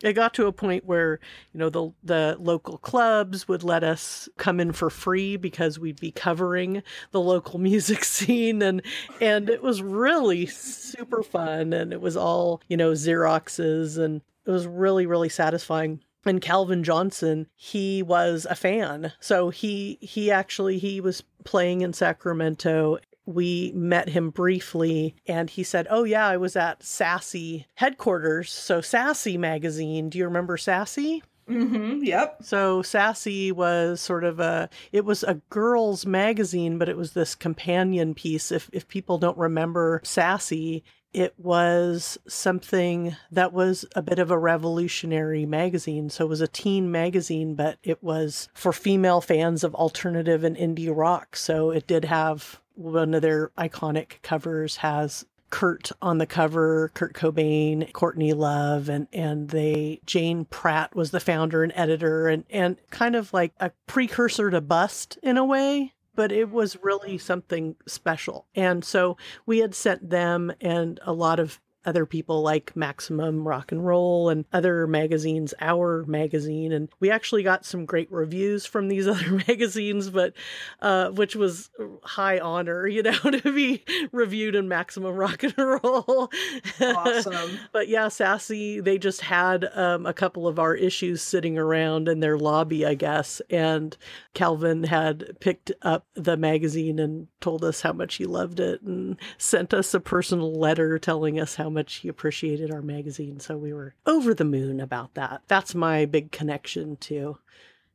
it 0.03 0.13
got 0.13 0.33
to 0.35 0.47
a 0.47 0.51
point 0.51 0.85
where, 0.85 1.19
you 1.53 1.59
know, 1.59 1.69
the 1.69 1.91
the 2.03 2.35
local 2.39 2.77
clubs 2.77 3.47
would 3.47 3.63
let 3.63 3.83
us 3.83 4.27
come 4.37 4.59
in 4.59 4.71
for 4.71 4.89
free 4.89 5.37
because 5.37 5.79
we'd 5.79 5.99
be 5.99 6.11
covering 6.11 6.83
the 7.11 7.21
local 7.21 7.59
music 7.71 8.03
scene. 8.03 8.61
And 8.61 8.81
and 9.19 9.49
it 9.49 9.61
was 9.61 9.81
really 9.81 10.45
super 10.45 11.23
fun. 11.23 11.73
And 11.73 11.93
it 11.93 12.01
was 12.01 12.17
all, 12.17 12.61
you 12.67 12.77
know, 12.77 12.91
Xeroxes. 12.91 13.97
And 13.97 14.21
it 14.45 14.51
was 14.51 14.67
really, 14.67 15.05
really 15.05 15.29
satisfying 15.29 16.01
and 16.25 16.41
Calvin 16.41 16.83
Johnson, 16.83 17.47
he 17.55 18.03
was 18.03 18.45
a 18.49 18.55
fan. 18.55 19.13
So 19.19 19.49
he 19.49 19.97
he 20.01 20.31
actually 20.31 20.77
he 20.77 21.01
was 21.01 21.23
playing 21.43 21.81
in 21.81 21.93
Sacramento. 21.93 22.99
We 23.25 23.71
met 23.75 24.09
him 24.09 24.29
briefly 24.29 25.15
and 25.27 25.49
he 25.49 25.63
said, 25.63 25.87
"Oh 25.89 26.03
yeah, 26.03 26.27
I 26.27 26.37
was 26.37 26.55
at 26.55 26.83
Sassy 26.83 27.67
headquarters. 27.75 28.51
So 28.51 28.81
Sassy 28.81 29.37
magazine, 29.37 30.09
do 30.09 30.17
you 30.17 30.25
remember 30.25 30.57
Sassy?" 30.57 31.23
Mm-hmm. 31.49 32.03
Yep. 32.03 32.43
So 32.43 32.81
Sassy 32.81 33.51
was 33.51 33.99
sort 33.99 34.23
of 34.23 34.39
a 34.39 34.69
it 34.91 35.05
was 35.05 35.23
a 35.23 35.41
girls 35.49 36.05
magazine, 36.05 36.77
but 36.77 36.89
it 36.89 36.97
was 36.97 37.13
this 37.13 37.35
companion 37.35 38.13
piece. 38.13 38.51
If 38.51 38.69
if 38.71 38.87
people 38.87 39.17
don't 39.17 39.37
remember 39.37 40.01
Sassy, 40.03 40.83
it 41.13 41.33
was 41.37 42.17
something 42.27 43.15
that 43.31 43.53
was 43.53 43.85
a 43.95 44.01
bit 44.01 44.19
of 44.19 44.31
a 44.31 44.37
revolutionary 44.37 45.45
magazine. 45.45 46.09
So 46.09 46.25
it 46.25 46.29
was 46.29 46.41
a 46.41 46.47
teen 46.47 46.91
magazine, 46.91 47.55
but 47.55 47.77
it 47.83 48.03
was 48.03 48.49
for 48.53 48.71
female 48.71 49.21
fans 49.21 49.63
of 49.63 49.75
alternative 49.75 50.43
and 50.43 50.55
indie 50.55 50.95
rock. 50.95 51.35
So 51.35 51.71
it 51.71 51.87
did 51.87 52.05
have 52.05 52.61
one 52.75 53.13
of 53.13 53.21
their 53.21 53.49
iconic 53.57 54.21
covers 54.21 54.77
has 54.77 55.25
Kurt 55.49 55.91
on 56.01 56.17
the 56.17 56.25
cover, 56.25 56.91
Kurt 56.93 57.13
Cobain, 57.13 57.91
Courtney 57.91 58.31
Love, 58.31 58.87
and 58.87 59.07
and 59.11 59.49
they 59.49 59.99
Jane 60.05 60.45
Pratt 60.45 60.95
was 60.95 61.11
the 61.11 61.19
founder 61.19 61.61
and 61.61 61.73
editor, 61.75 62.29
and 62.29 62.45
and 62.49 62.77
kind 62.89 63.17
of 63.17 63.33
like 63.33 63.51
a 63.59 63.71
precursor 63.85 64.49
to 64.49 64.61
Bust 64.61 65.19
in 65.21 65.37
a 65.37 65.43
way 65.43 65.93
but 66.21 66.31
it 66.31 66.51
was 66.51 66.77
really 66.83 67.17
something 67.17 67.75
special. 67.87 68.45
And 68.53 68.85
so 68.85 69.17
we 69.47 69.57
had 69.57 69.73
sent 69.73 70.11
them 70.11 70.53
and 70.61 70.99
a 71.01 71.13
lot 71.13 71.39
of 71.39 71.59
other 71.85 72.05
people 72.05 72.41
like 72.41 72.75
Maximum 72.75 73.47
Rock 73.47 73.71
and 73.71 73.85
Roll 73.85 74.29
and 74.29 74.45
other 74.53 74.85
magazines, 74.87 75.53
our 75.59 76.03
magazine. 76.05 76.71
And 76.71 76.89
we 76.99 77.09
actually 77.09 77.43
got 77.43 77.65
some 77.65 77.85
great 77.85 78.11
reviews 78.11 78.65
from 78.65 78.87
these 78.87 79.07
other 79.11 79.41
magazines, 79.47 80.09
but 80.09 80.33
uh, 80.81 81.09
which 81.09 81.35
was 81.35 81.69
high 82.03 82.39
honor, 82.39 82.87
you 82.91 83.03
know, 83.03 83.11
to 83.11 83.51
be 83.51 83.83
reviewed 84.11 84.55
in 84.55 84.67
Maximum 84.67 85.15
Rock 85.15 85.43
and 85.43 85.57
Roll. 85.57 86.31
Awesome. 86.79 87.59
but 87.71 87.87
yeah, 87.87 88.07
Sassy, 88.07 88.79
they 88.79 88.97
just 88.97 89.21
had 89.21 89.65
um, 89.73 90.05
a 90.05 90.13
couple 90.13 90.47
of 90.47 90.59
our 90.59 90.75
issues 90.75 91.21
sitting 91.21 91.57
around 91.57 92.07
in 92.07 92.19
their 92.19 92.37
lobby, 92.37 92.85
I 92.85 92.93
guess. 92.93 93.41
And 93.49 93.97
Calvin 94.33 94.83
had 94.83 95.39
picked 95.39 95.71
up 95.81 96.05
the 96.13 96.37
magazine 96.37 96.99
and 96.99 97.27
told 97.39 97.63
us 97.63 97.81
how 97.81 97.93
much 97.93 98.15
he 98.15 98.25
loved 98.25 98.59
it 98.59 98.81
and 98.81 99.17
sent 99.37 99.73
us 99.73 99.93
a 99.93 99.99
personal 99.99 100.53
letter 100.53 100.99
telling 100.99 101.39
us 101.39 101.55
how 101.55 101.70
much 101.71 101.95
he 101.95 102.07
appreciated 102.07 102.71
our 102.71 102.81
magazine. 102.81 103.39
So 103.39 103.57
we 103.57 103.73
were 103.73 103.95
over 104.05 104.33
the 104.33 104.45
moon 104.45 104.79
about 104.79 105.13
that. 105.15 105.41
That's 105.47 105.73
my 105.73 106.05
big 106.05 106.31
connection 106.31 106.97
to 106.97 107.37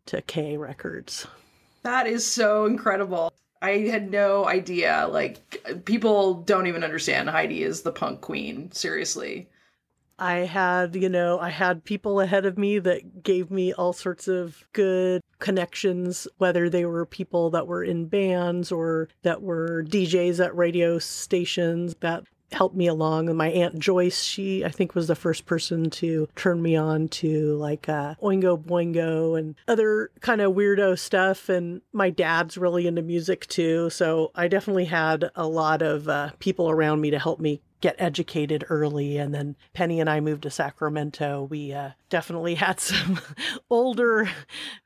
to 0.06 0.22
K 0.22 0.56
Records. 0.56 1.26
That 1.82 2.06
is 2.06 2.26
so 2.26 2.64
incredible. 2.64 3.32
I 3.62 3.78
had 3.78 4.10
no 4.10 4.46
idea. 4.46 5.08
Like 5.10 5.84
people 5.84 6.34
don't 6.34 6.66
even 6.66 6.84
understand 6.84 7.30
Heidi 7.30 7.62
is 7.62 7.82
the 7.82 7.92
punk 7.92 8.20
queen. 8.20 8.70
Seriously. 8.72 9.48
I 10.18 10.38
had, 10.38 10.96
you 10.96 11.10
know, 11.10 11.38
I 11.38 11.50
had 11.50 11.84
people 11.84 12.20
ahead 12.20 12.46
of 12.46 12.56
me 12.56 12.78
that 12.78 13.22
gave 13.22 13.50
me 13.50 13.74
all 13.74 13.92
sorts 13.92 14.28
of 14.28 14.64
good 14.72 15.20
connections, 15.40 16.26
whether 16.38 16.70
they 16.70 16.86
were 16.86 17.04
people 17.04 17.50
that 17.50 17.66
were 17.66 17.84
in 17.84 18.06
bands 18.06 18.72
or 18.72 19.08
that 19.22 19.42
were 19.42 19.84
DJs 19.86 20.42
at 20.42 20.56
radio 20.56 20.98
stations 20.98 21.94
that 22.00 22.24
helped 22.52 22.76
me 22.76 22.86
along. 22.86 23.34
My 23.36 23.48
aunt 23.48 23.78
Joyce, 23.78 24.22
she 24.22 24.64
I 24.64 24.68
think 24.68 24.94
was 24.94 25.08
the 25.08 25.14
first 25.14 25.46
person 25.46 25.90
to 25.90 26.28
turn 26.36 26.62
me 26.62 26.76
on 26.76 27.08
to 27.08 27.56
like 27.56 27.88
uh, 27.88 28.14
Oingo 28.22 28.62
Boingo 28.62 29.38
and 29.38 29.54
other 29.68 30.10
kind 30.20 30.40
of 30.40 30.54
weirdo 30.54 30.98
stuff. 30.98 31.48
And 31.48 31.82
my 31.92 32.10
dad's 32.10 32.56
really 32.56 32.86
into 32.86 33.02
music 33.02 33.46
too, 33.46 33.90
so 33.90 34.30
I 34.34 34.48
definitely 34.48 34.86
had 34.86 35.30
a 35.34 35.46
lot 35.46 35.82
of 35.82 36.08
uh, 36.08 36.30
people 36.38 36.70
around 36.70 37.00
me 37.00 37.10
to 37.10 37.18
help 37.18 37.40
me 37.40 37.62
get 37.80 37.96
educated 37.98 38.64
early. 38.68 39.18
And 39.18 39.34
then 39.34 39.56
penny 39.72 40.00
and 40.00 40.08
i 40.08 40.20
moved 40.20 40.42
to 40.42 40.50
sacramento. 40.50 41.46
We 41.50 41.72
uh, 41.72 41.90
definitely 42.08 42.54
had 42.54 42.80
some 42.80 43.20
older 43.70 44.28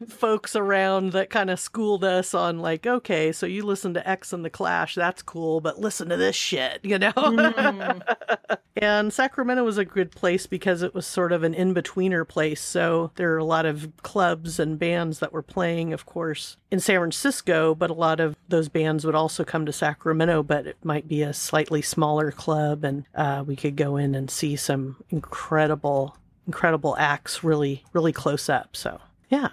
folks 0.09 0.57
around 0.57 1.13
that 1.13 1.31
kind 1.31 1.51
of 1.51 1.61
schooled 1.61 2.05
us 2.05 2.35
on 2.35 2.59
like 2.59 2.87
okay 2.87 3.33
so 3.33 3.47
you 3.47 3.63
listen 3.65 3.95
to 3.95 4.09
x 4.09 4.33
and 4.33 4.45
the 4.45 4.51
clash 4.51 4.95
that's 4.95 5.23
cool 5.23 5.61
but 5.61 5.79
listen 5.79 6.09
to 6.09 6.17
this 6.17 6.37
shit 6.37 6.81
you 6.83 6.99
know? 6.99 7.13
Mm. 7.13 8.03
and 8.77 9.13
sacramento 9.13 9.65
was 9.65 9.79
a 9.79 9.85
good 9.85 10.11
place 10.11 10.47
because 10.47 10.83
it 10.83 10.95
was 10.95 11.07
sort 11.07 11.33
of 11.33 11.43
an 11.43 11.55
in-betweener 11.55 12.27
place. 12.27 12.61
So 12.61 13.11
there 13.17 13.33
are 13.35 13.39
a 13.39 13.45
lot 13.45 13.67
of 13.67 13.93
clubs 14.03 14.59
and 14.59 14.79
bands 14.79 15.19
that 15.19 15.33
were 15.33 15.43
playing 15.43 15.93
of 15.93 16.07
course 16.07 16.57
in 16.71 16.81
san 16.81 16.99
francisco 16.99 17.75
but 17.75 17.91
a 17.91 17.95
lot 17.95 18.21
of 18.21 18.37
those 18.49 18.69
bands 18.69 19.05
would 19.05 19.15
also 19.15 19.45
come 19.45 19.67
to 19.67 19.73
sacramento 19.73 20.43
but 20.43 20.67
it 20.67 20.77
might 20.85 21.09
be 21.09 21.23
a 21.23 21.33
slightly 21.33 21.83
smaller 21.83 22.31
club 22.31 22.80
and 22.85 23.05
uh, 23.15 23.45
we 23.47 23.57
could 23.57 23.77
go 23.77 23.97
in 23.97 24.15
and 24.15 24.31
see 24.31 24.57
some 24.57 24.97
incredible, 25.11 26.17
incredible 26.47 26.97
acts 26.99 27.45
really, 27.45 27.85
really 27.93 28.13
close 28.13 28.49
up. 28.49 28.77
So, 28.77 29.01
yeah. 29.29 29.51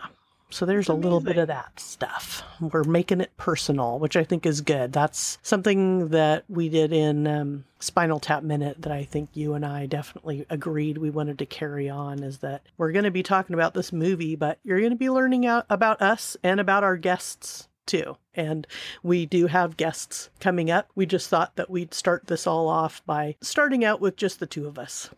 So 0.50 0.66
there's 0.66 0.88
a 0.88 0.94
little 0.94 1.20
bit 1.20 1.38
of 1.38 1.48
that 1.48 1.78
stuff. 1.78 2.42
We're 2.62 2.86
making 2.86 3.20
it 3.20 3.36
personal, 3.36 4.00
which 4.00 4.16
I 4.16 4.24
think 4.24 4.46
is 4.46 4.62
good. 4.62 4.94
That's 4.94 5.38
something 5.42 6.08
that 6.10 6.46
we 6.48 6.70
did 6.70 6.94
in 6.94 7.28
um, 7.28 7.66
Spinal 7.80 8.20
Tap 8.20 8.44
Minute 8.44 8.82
that 8.82 8.92
I 8.92 9.04
think 9.04 9.30
you 9.34 9.56
and 9.56 9.66
I 9.66 9.88
definitely 9.88 10.46
agreed 10.50 10.98
we 10.98 11.10
wanted 11.10 11.38
to 11.40 11.46
carry 11.46 11.90
on 11.90 12.24
is 12.24 12.38
that 12.40 12.62
we're 12.78 12.94
going 12.94 13.04
to 13.04 13.12
be 13.12 13.24
talking 13.24 13.56
about 13.56 13.74
this 13.74 13.92
movie, 13.92 14.38
but 14.38 14.60
you're 14.64 14.80
going 14.80 14.92
to 14.92 14.96
be 14.96 15.10
learning 15.10 15.46
out 15.46 15.66
about 15.70 16.02
us 16.02 16.38
and 16.44 16.62
about 16.62 16.84
our 16.84 16.96
guests 16.96 17.68
too. 17.88 18.18
And 18.36 18.68
we 19.02 19.26
do 19.26 19.48
have 19.48 19.78
guests 19.78 20.30
coming 20.40 20.70
up. 20.70 20.90
We 20.96 21.06
just 21.06 21.30
thought 21.30 21.56
that 21.56 21.70
we'd 21.70 21.94
start 21.94 22.28
this 22.28 22.46
all 22.46 22.68
off 22.70 23.02
by 23.06 23.36
starting 23.42 23.84
out 23.84 24.00
with 24.02 24.16
just 24.16 24.40
the 24.40 24.46
two 24.46 24.68
of 24.68 24.78
us. 24.78 25.10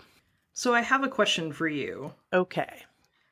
So 0.53 0.73
I 0.73 0.81
have 0.81 1.03
a 1.03 1.09
question 1.09 1.51
for 1.51 1.67
you. 1.67 2.13
Okay. 2.33 2.83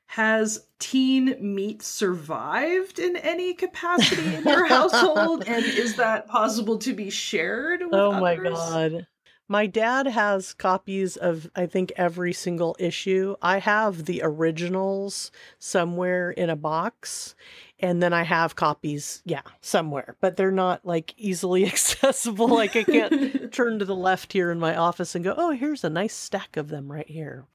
has 0.07 0.65
teen 0.79 1.35
meat 1.41 1.81
survived 1.81 2.97
in 2.99 3.17
any 3.17 3.53
capacity 3.53 4.35
in 4.35 4.43
your 4.45 4.65
household? 4.65 5.43
and 5.47 5.65
is 5.65 5.95
that 5.97 6.27
possible 6.27 6.77
to 6.79 6.93
be 6.93 7.09
shared 7.09 7.81
with 7.81 7.93
oh 7.93 8.13
my 8.19 8.35
others? 8.35 8.57
god. 8.57 9.07
My 9.49 9.65
dad 9.65 10.07
has 10.07 10.53
copies 10.53 11.15
of 11.15 11.49
I 11.55 11.65
think 11.67 11.93
every 11.95 12.33
single 12.33 12.75
issue. 12.79 13.35
I 13.41 13.59
have 13.59 14.05
the 14.05 14.21
originals 14.23 15.31
somewhere 15.57 16.31
in 16.31 16.49
a 16.49 16.55
box 16.55 17.33
and 17.79 18.01
then 18.03 18.11
I 18.11 18.23
have 18.23 18.55
copies, 18.55 19.21
yeah, 19.23 19.43
somewhere, 19.61 20.15
but 20.19 20.35
they're 20.35 20.51
not 20.51 20.85
like 20.85 21.13
easily 21.17 21.65
accessible. 21.67 22.47
Like 22.49 22.75
I 22.75 22.83
can't 22.83 23.51
turn 23.53 23.79
to 23.79 23.85
the 23.85 23.95
left 23.95 24.33
here 24.33 24.51
in 24.51 24.59
my 24.59 24.75
office 24.75 25.15
and 25.15 25.23
go, 25.23 25.33
"Oh, 25.37 25.51
here's 25.51 25.83
a 25.83 25.89
nice 25.89 26.15
stack 26.15 26.57
of 26.57 26.67
them 26.69 26.91
right 26.91 27.07
here." 27.09 27.45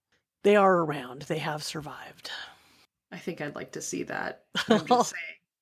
They 0.44 0.56
are 0.56 0.78
around. 0.78 1.22
They 1.22 1.38
have 1.38 1.62
survived. 1.62 2.30
I 3.12 3.18
think 3.18 3.40
I'd 3.40 3.54
like 3.54 3.72
to 3.72 3.82
see 3.82 4.04
that. 4.04 4.44
I'll, 4.68 5.06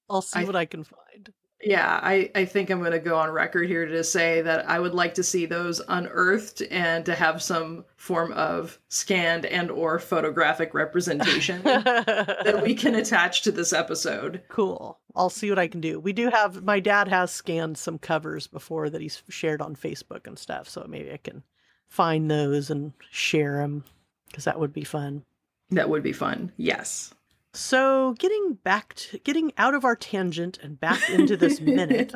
I'll 0.08 0.22
see 0.22 0.40
I- 0.40 0.44
what 0.44 0.56
I 0.56 0.64
can 0.66 0.84
find. 0.84 1.32
Yeah, 1.62 2.00
I, 2.02 2.30
I 2.34 2.46
think 2.46 2.70
I'm 2.70 2.78
going 2.80 2.92
to 2.92 2.98
go 2.98 3.18
on 3.18 3.30
record 3.30 3.68
here 3.68 3.84
to 3.84 4.02
say 4.02 4.40
that 4.42 4.68
I 4.68 4.80
would 4.80 4.94
like 4.94 5.14
to 5.14 5.22
see 5.22 5.44
those 5.44 5.82
unearthed 5.88 6.62
and 6.70 7.04
to 7.04 7.14
have 7.14 7.42
some 7.42 7.84
form 7.96 8.32
of 8.32 8.78
scanned 8.88 9.44
and 9.44 9.70
or 9.70 9.98
photographic 9.98 10.72
representation 10.72 11.62
that 11.64 12.62
we 12.62 12.74
can 12.74 12.94
attach 12.94 13.42
to 13.42 13.52
this 13.52 13.74
episode. 13.74 14.42
Cool. 14.48 14.98
I'll 15.14 15.28
see 15.28 15.50
what 15.50 15.58
I 15.58 15.68
can 15.68 15.82
do. 15.82 16.00
We 16.00 16.14
do 16.14 16.30
have 16.30 16.64
my 16.64 16.80
dad 16.80 17.08
has 17.08 17.30
scanned 17.30 17.76
some 17.76 17.98
covers 17.98 18.46
before 18.46 18.88
that 18.88 19.02
he's 19.02 19.22
shared 19.28 19.60
on 19.60 19.76
Facebook 19.76 20.26
and 20.26 20.38
stuff, 20.38 20.68
so 20.68 20.86
maybe 20.88 21.12
I 21.12 21.18
can 21.18 21.42
find 21.88 22.30
those 22.30 22.70
and 22.70 22.92
share 23.10 23.58
them 23.58 23.84
because 24.28 24.44
that 24.44 24.58
would 24.58 24.72
be 24.72 24.84
fun. 24.84 25.24
That 25.70 25.90
would 25.90 26.02
be 26.02 26.12
fun. 26.12 26.52
Yes. 26.56 27.12
So, 27.52 28.14
getting 28.18 28.54
back 28.62 28.94
to 28.94 29.18
getting 29.18 29.52
out 29.58 29.74
of 29.74 29.84
our 29.84 29.96
tangent 29.96 30.58
and 30.62 30.78
back 30.78 31.10
into 31.10 31.36
this 31.36 31.60
minute. 31.60 32.14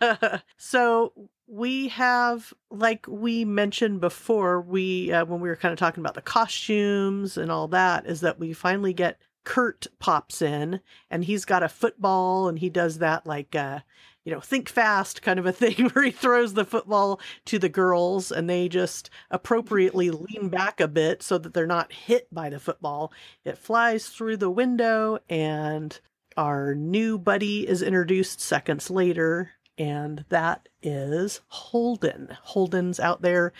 so, 0.56 1.12
we 1.46 1.88
have 1.88 2.52
like 2.70 3.06
we 3.08 3.44
mentioned 3.44 4.00
before, 4.00 4.60
we 4.60 5.12
uh, 5.12 5.24
when 5.24 5.40
we 5.40 5.48
were 5.48 5.56
kind 5.56 5.72
of 5.72 5.78
talking 5.78 6.02
about 6.02 6.14
the 6.14 6.22
costumes 6.22 7.36
and 7.36 7.52
all 7.52 7.68
that 7.68 8.06
is 8.06 8.20
that 8.22 8.38
we 8.38 8.52
finally 8.52 8.92
get 8.92 9.20
Kurt 9.44 9.86
pops 9.98 10.40
in 10.42 10.80
and 11.10 11.24
he's 11.24 11.44
got 11.44 11.62
a 11.62 11.68
football 11.68 12.48
and 12.48 12.58
he 12.58 12.70
does 12.70 12.98
that 12.98 13.26
like 13.26 13.54
uh 13.54 13.80
you 14.24 14.32
know, 14.32 14.40
think 14.40 14.68
fast 14.68 15.22
kind 15.22 15.38
of 15.38 15.46
a 15.46 15.52
thing 15.52 15.88
where 15.92 16.04
he 16.04 16.10
throws 16.10 16.54
the 16.54 16.64
football 16.64 17.20
to 17.44 17.58
the 17.58 17.68
girls 17.68 18.32
and 18.32 18.48
they 18.48 18.68
just 18.68 19.10
appropriately 19.30 20.10
lean 20.10 20.48
back 20.48 20.80
a 20.80 20.88
bit 20.88 21.22
so 21.22 21.38
that 21.38 21.54
they're 21.54 21.66
not 21.66 21.92
hit 21.92 22.32
by 22.32 22.48
the 22.48 22.58
football. 22.58 23.12
It 23.44 23.58
flies 23.58 24.08
through 24.08 24.38
the 24.38 24.50
window 24.50 25.18
and 25.28 25.98
our 26.36 26.74
new 26.74 27.18
buddy 27.18 27.68
is 27.68 27.82
introduced 27.82 28.40
seconds 28.40 28.90
later 28.90 29.52
and 29.76 30.24
that 30.30 30.68
is 30.82 31.40
Holden. 31.48 32.36
Holden's 32.42 32.98
out 32.98 33.22
there 33.22 33.52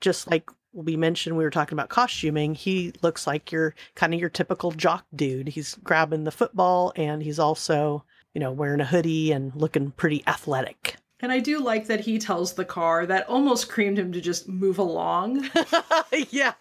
just 0.00 0.30
like 0.30 0.50
we 0.72 0.96
mentioned 0.96 1.36
we 1.36 1.44
were 1.44 1.50
talking 1.50 1.74
about 1.74 1.88
costuming 1.88 2.54
he 2.54 2.92
looks 3.02 3.26
like 3.26 3.50
your 3.50 3.74
kind 3.96 4.14
of 4.14 4.20
your 4.20 4.30
typical 4.30 4.70
jock 4.70 5.04
dude 5.14 5.48
he's 5.48 5.74
grabbing 5.82 6.22
the 6.22 6.30
football 6.30 6.92
and 6.94 7.22
he's 7.22 7.40
also 7.40 8.04
you 8.34 8.40
know 8.40 8.52
wearing 8.52 8.80
a 8.80 8.86
hoodie 8.86 9.32
and 9.32 9.54
looking 9.54 9.90
pretty 9.92 10.22
athletic 10.26 10.96
And 11.20 11.32
I 11.32 11.40
do 11.40 11.60
like 11.60 11.86
that 11.86 12.00
he 12.00 12.18
tells 12.18 12.54
the 12.54 12.64
car 12.64 13.06
that 13.06 13.28
almost 13.28 13.68
creamed 13.68 13.98
him 13.98 14.12
to 14.12 14.20
just 14.20 14.48
move 14.48 14.78
along. 14.78 15.48
yeah 16.30 16.52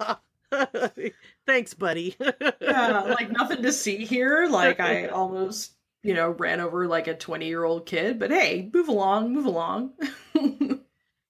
thanks 1.45 1.73
buddy 1.73 2.15
yeah, 2.69 3.01
like 3.19 3.31
nothing 3.31 3.61
to 3.63 3.71
see 3.71 4.05
here. 4.05 4.47
Like 4.49 4.79
I 4.79 5.07
almost, 5.07 5.73
you 6.03 6.13
know, 6.13 6.29
ran 6.31 6.59
over 6.59 6.87
like 6.87 7.07
a 7.07 7.15
20 7.15 7.47
year 7.47 7.63
old 7.63 7.85
kid, 7.85 8.19
but 8.19 8.31
hey, 8.31 8.69
move 8.73 8.87
along, 8.87 9.33
move 9.33 9.45
along. 9.45 9.93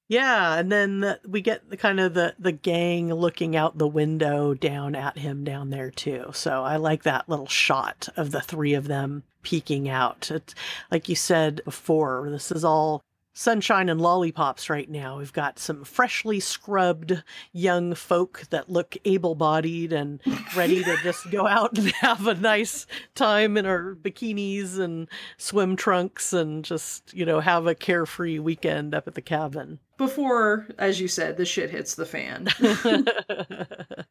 Yeah, 0.07 0.57
and 0.57 0.71
then 0.71 1.01
the, 1.01 1.19
we 1.27 1.41
get 1.41 1.69
the 1.69 1.77
kind 1.77 1.99
of 1.99 2.15
the 2.15 2.33
the 2.39 2.51
gang 2.51 3.13
looking 3.13 3.55
out 3.55 3.77
the 3.77 3.87
window 3.87 4.55
down 4.55 4.95
at 4.95 5.19
him 5.19 5.43
down 5.43 5.69
there 5.69 5.91
too. 5.91 6.31
So 6.33 6.63
I 6.63 6.77
like 6.77 7.03
that 7.03 7.29
little 7.29 7.47
shot 7.47 8.09
of 8.17 8.31
the 8.31 8.41
three 8.41 8.73
of 8.73 8.87
them 8.87 9.23
peeking 9.43 9.89
out. 9.89 10.29
It's 10.31 10.55
like 10.91 11.09
you 11.09 11.15
said 11.15 11.61
before, 11.65 12.29
this 12.29 12.51
is 12.51 12.63
all 12.63 13.01
sunshine 13.39 13.87
and 13.87 14.01
lollipops 14.01 14.69
right 14.69 14.89
now. 14.89 15.17
We've 15.17 15.31
got 15.31 15.59
some 15.59 15.85
freshly 15.85 16.41
scrubbed 16.41 17.23
young 17.53 17.95
folk 17.95 18.43
that 18.49 18.69
look 18.69 18.97
able-bodied 19.05 19.93
and 19.93 20.21
ready 20.57 20.83
to 20.83 20.97
just 21.03 21.31
go 21.31 21.47
out 21.47 21.77
and 21.77 21.87
have 21.91 22.27
a 22.27 22.35
nice 22.35 22.85
time 23.15 23.55
in 23.55 23.65
our 23.65 23.95
bikinis 23.95 24.77
and 24.77 25.07
swim 25.37 25.77
trunks 25.77 26.33
and 26.33 26.65
just, 26.65 27.13
you 27.13 27.25
know, 27.25 27.39
have 27.39 27.65
a 27.65 27.75
carefree 27.75 28.39
weekend 28.39 28.93
up 28.93 29.07
at 29.07 29.15
the 29.15 29.21
cabin. 29.21 29.79
Before, 29.97 30.67
as 30.77 30.99
you 30.99 31.07
said, 31.07 31.37
the 31.37 31.45
shit 31.45 31.69
hits 31.69 31.95
the 31.95 32.05
fan. 32.05 32.47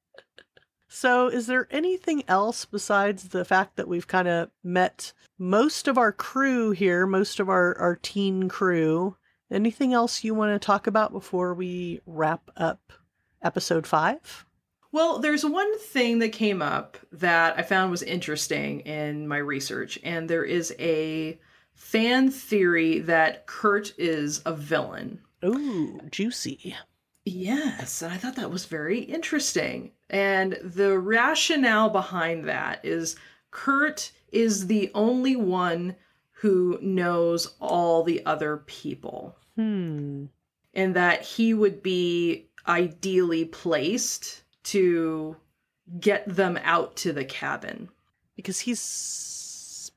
so, 0.88 1.28
is 1.28 1.46
there 1.46 1.68
anything 1.70 2.24
else 2.28 2.64
besides 2.64 3.28
the 3.28 3.44
fact 3.44 3.76
that 3.76 3.88
we've 3.88 4.06
kind 4.06 4.26
of 4.26 4.50
met 4.64 5.12
most 5.38 5.86
of 5.86 5.98
our 5.98 6.12
crew 6.12 6.70
here, 6.70 7.06
most 7.06 7.40
of 7.40 7.48
our, 7.48 7.76
our 7.78 7.96
teen 7.96 8.48
crew? 8.48 9.16
Anything 9.50 9.92
else 9.92 10.24
you 10.24 10.34
want 10.34 10.60
to 10.60 10.64
talk 10.64 10.86
about 10.86 11.12
before 11.12 11.54
we 11.54 12.00
wrap 12.06 12.50
up 12.56 12.92
episode 13.42 13.86
five? 13.86 14.46
Well, 14.90 15.18
there's 15.18 15.44
one 15.44 15.78
thing 15.78 16.20
that 16.20 16.30
came 16.30 16.62
up 16.62 16.96
that 17.12 17.58
I 17.58 17.62
found 17.62 17.90
was 17.90 18.02
interesting 18.02 18.80
in 18.80 19.28
my 19.28 19.36
research, 19.36 19.98
and 20.02 20.28
there 20.28 20.44
is 20.44 20.74
a 20.78 21.38
fan 21.74 22.30
theory 22.30 23.00
that 23.00 23.46
Kurt 23.46 23.92
is 23.98 24.40
a 24.46 24.54
villain. 24.54 25.20
Ooh, 25.44 26.00
juicy. 26.10 26.74
Yes, 27.28 28.02
and 28.02 28.12
I 28.12 28.16
thought 28.16 28.36
that 28.36 28.50
was 28.50 28.64
very 28.66 29.00
interesting. 29.00 29.92
And 30.10 30.58
the 30.62 30.98
rationale 30.98 31.90
behind 31.90 32.48
that 32.48 32.84
is 32.84 33.16
Kurt 33.50 34.12
is 34.32 34.66
the 34.66 34.90
only 34.94 35.36
one 35.36 35.96
who 36.32 36.78
knows 36.80 37.54
all 37.60 38.02
the 38.04 38.24
other 38.24 38.58
people, 38.66 39.36
Hmm. 39.56 40.26
and 40.72 40.94
that 40.94 41.22
he 41.22 41.52
would 41.54 41.82
be 41.82 42.46
ideally 42.66 43.44
placed 43.44 44.42
to 44.64 45.36
get 45.98 46.28
them 46.28 46.58
out 46.62 46.96
to 46.96 47.12
the 47.12 47.24
cabin. 47.24 47.88
Because 48.36 48.60
he's 48.60 48.78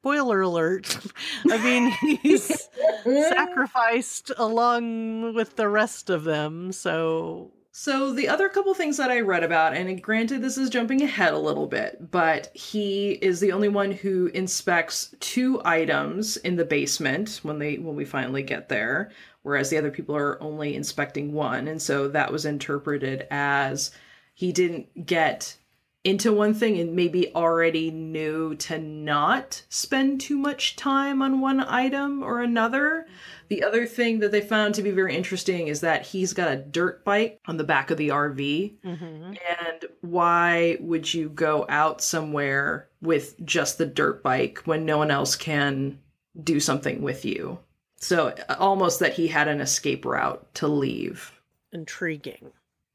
spoiler 0.02 0.42
alert. 0.42 0.98
I 1.52 1.64
mean, 1.64 1.92
he's 2.24 2.68
sacrificed 3.04 4.32
along 4.36 5.36
with 5.36 5.56
the 5.56 5.70
rest 5.70 6.10
of 6.10 6.24
them, 6.24 6.72
so 6.72 7.52
So 7.72 8.12
the 8.12 8.28
other 8.28 8.50
couple 8.50 8.74
things 8.74 8.98
that 8.98 9.12
I 9.12 9.20
read 9.20 9.44
about, 9.44 9.76
and 9.76 10.02
granted 10.02 10.42
this 10.42 10.58
is 10.58 10.72
jumping 10.72 11.04
ahead 11.04 11.34
a 11.34 11.38
little 11.38 11.68
bit, 11.68 12.10
but 12.10 12.50
he 12.56 13.12
is 13.22 13.40
the 13.40 13.52
only 13.52 13.70
one 13.70 13.92
who 13.92 14.28
inspects 14.34 15.14
two 15.20 15.62
items 15.64 16.36
in 16.38 16.56
the 16.56 16.66
basement 16.66 17.40
when 17.44 17.60
they 17.60 17.76
when 17.78 17.96
we 17.96 18.04
finally 18.04 18.42
get 18.42 18.70
there, 18.70 19.12
whereas 19.44 19.70
the 19.70 19.78
other 19.78 19.92
people 19.92 20.16
are 20.16 20.42
only 20.42 20.76
inspecting 20.76 21.32
one, 21.32 21.68
and 21.68 21.80
so 21.82 22.08
that 22.08 22.32
was 22.32 22.46
interpreted 22.46 23.28
as 23.30 23.92
he 24.34 24.52
didn't 24.52 25.06
get 25.06 25.56
into 26.04 26.34
one 26.34 26.54
thing 26.54 26.80
and 26.80 26.96
maybe 26.96 27.34
already 27.36 27.92
knew 27.92 28.56
to 28.56 28.78
not 28.80 29.64
spend 29.70 30.20
too 30.20 30.38
much 30.38 30.76
time 30.76 31.22
on 31.22 31.42
one 31.42 31.60
item 31.60 32.24
or 32.24 32.42
another. 32.42 33.06
The 33.50 33.64
other 33.64 33.86
thing 33.86 34.20
that 34.20 34.32
they 34.32 34.42
found 34.42 34.74
to 34.76 34.82
be 34.82 34.92
very 34.92 35.16
interesting 35.16 35.68
is 35.68 35.82
that 35.82 36.06
he's 36.08 36.34
got 36.34 36.52
a 36.52 36.56
dirt 36.58 37.04
bike 37.06 37.40
on 37.46 37.58
the 37.58 37.64
back 37.64 37.92
of 37.92 37.98
the 37.98 38.10
RV. 38.10 38.78
mhm. 38.84 39.38
And 39.60 39.86
why 40.02 40.78
would 40.80 41.14
you 41.14 41.30
go 41.30 41.66
out 41.70 42.02
somewhere 42.02 42.88
with 43.02 43.36
just 43.46 43.78
the 43.78 43.86
dirt 43.86 44.24
bike 44.24 44.62
when 44.66 44.86
no 44.86 44.98
one 44.98 45.12
else 45.12 45.36
can 45.36 46.00
do 46.44 46.60
something 46.60 47.02
with 47.04 47.26
you? 47.26 47.60
So 47.98 48.34
almost 48.58 49.00
that 49.02 49.14
he 49.14 49.28
had 49.28 49.48
an 49.48 49.62
escape 49.62 50.06
route 50.06 50.52
to 50.56 50.68
leave. 50.68 51.32
intriguing. 51.74 52.52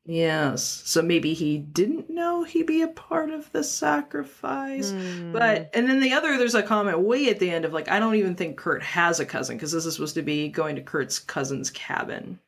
Yes. 0.07 0.83
So 0.85 1.03
maybe 1.03 1.35
he 1.35 1.59
didn't 1.59 2.09
know 2.09 2.45
he'd 2.45 2.67
be 2.67 2.83
a 2.83 2.89
part 2.89 3.31
of 3.31 3.51
the 3.53 3.65
sacrifice. 3.65 4.93
Hmm. 4.93 5.33
But 5.33 5.71
and 5.75 5.89
then 5.89 6.01
the 6.01 6.13
other 6.13 6.39
there's 6.39 6.55
a 6.55 6.63
comment 6.63 7.01
way 7.01 7.29
at 7.29 7.41
the 7.41 7.51
end 7.51 7.65
of 7.65 7.73
like 7.73 7.89
I 7.89 7.99
don't 7.99 8.15
even 8.15 8.37
think 8.37 8.57
Kurt 8.57 8.83
has 8.83 9.21
a 9.21 9.27
cousin 9.27 9.57
because 9.57 9.73
this 9.73 9.85
is 9.85 9.95
supposed 9.95 10.15
to 10.15 10.23
be 10.23 10.49
going 10.49 10.77
to 10.77 10.83
Kurt's 10.83 11.19
cousin's 11.19 11.71
cabin. 11.71 12.39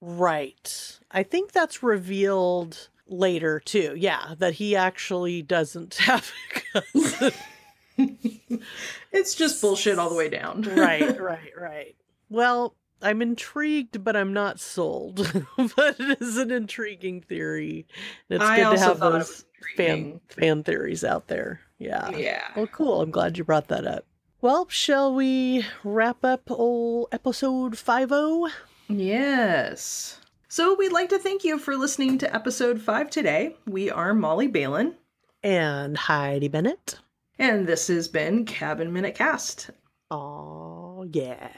Right. 0.00 0.98
I 1.10 1.24
think 1.24 1.52
that's 1.52 1.82
revealed 1.82 2.88
later 3.08 3.58
too. 3.60 3.94
Yeah, 3.96 4.34
that 4.38 4.54
he 4.54 4.76
actually 4.76 5.42
doesn't 5.42 5.94
have 5.98 6.30
a 6.54 6.82
cousin. 6.82 7.32
It's 9.12 9.34
just 9.34 9.60
bullshit 9.60 9.98
all 9.98 10.08
the 10.08 10.14
way 10.14 10.28
down. 10.28 10.62
right, 10.62 11.20
right, 11.20 11.52
right. 11.58 11.96
Well, 12.28 12.74
I'm 13.02 13.22
intrigued, 13.22 14.02
but 14.04 14.16
I'm 14.16 14.32
not 14.32 14.58
sold. 14.60 15.16
but 15.76 15.96
it 16.00 16.20
is 16.20 16.36
an 16.36 16.50
intriguing 16.50 17.20
theory. 17.20 17.86
It's 18.28 18.42
I 18.42 18.56
good 18.62 18.76
to 18.76 18.80
have 18.82 19.00
those 19.00 19.44
fan 19.76 20.20
fan 20.28 20.62
theories 20.64 21.04
out 21.04 21.28
there. 21.28 21.60
Yeah. 21.78 22.10
Yeah. 22.10 22.42
Well, 22.56 22.66
cool. 22.66 23.00
I'm 23.02 23.10
glad 23.10 23.38
you 23.38 23.44
brought 23.44 23.68
that 23.68 23.86
up. 23.86 24.04
Well, 24.40 24.66
shall 24.68 25.14
we 25.14 25.64
wrap 25.84 26.24
up 26.24 26.50
old 26.50 27.08
episode 27.12 27.76
50? 27.78 28.52
Yes. 28.88 30.20
So 30.48 30.74
we'd 30.74 30.92
like 30.92 31.08
to 31.10 31.18
thank 31.18 31.44
you 31.44 31.58
for 31.58 31.76
listening 31.76 32.18
to 32.18 32.34
episode 32.34 32.80
five 32.80 33.10
today. 33.10 33.56
We 33.66 33.90
are 33.90 34.14
Molly 34.14 34.46
Balin, 34.48 34.94
And 35.42 35.96
Heidi 35.98 36.48
Bennett. 36.48 36.98
and 37.38 37.66
this 37.66 37.88
has 37.88 38.08
been 38.08 38.44
Cabin 38.44 38.92
Minute 38.92 39.14
Cast. 39.14 39.70
Oh, 40.10 41.06
yeah. 41.12 41.50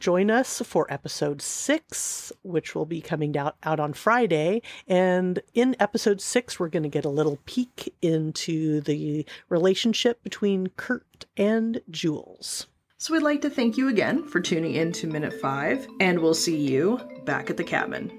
Join 0.00 0.30
us 0.30 0.62
for 0.64 0.90
episode 0.90 1.42
six, 1.42 2.32
which 2.42 2.74
will 2.74 2.86
be 2.86 3.02
coming 3.02 3.36
out, 3.36 3.56
out 3.62 3.78
on 3.78 3.92
Friday. 3.92 4.62
And 4.88 5.40
in 5.52 5.76
episode 5.78 6.22
six, 6.22 6.58
we're 6.58 6.70
going 6.70 6.84
to 6.84 6.88
get 6.88 7.04
a 7.04 7.10
little 7.10 7.38
peek 7.44 7.94
into 8.00 8.80
the 8.80 9.26
relationship 9.50 10.22
between 10.22 10.68
Kurt 10.78 11.26
and 11.36 11.82
Jules. 11.90 12.66
So 12.96 13.12
we'd 13.12 13.22
like 13.22 13.42
to 13.42 13.50
thank 13.50 13.76
you 13.76 13.88
again 13.88 14.24
for 14.24 14.40
tuning 14.40 14.74
in 14.74 14.92
to 14.92 15.06
Minute 15.06 15.34
Five, 15.34 15.86
and 16.00 16.18
we'll 16.18 16.34
see 16.34 16.56
you 16.56 16.98
back 17.26 17.50
at 17.50 17.58
the 17.58 17.64
cabin. 17.64 18.10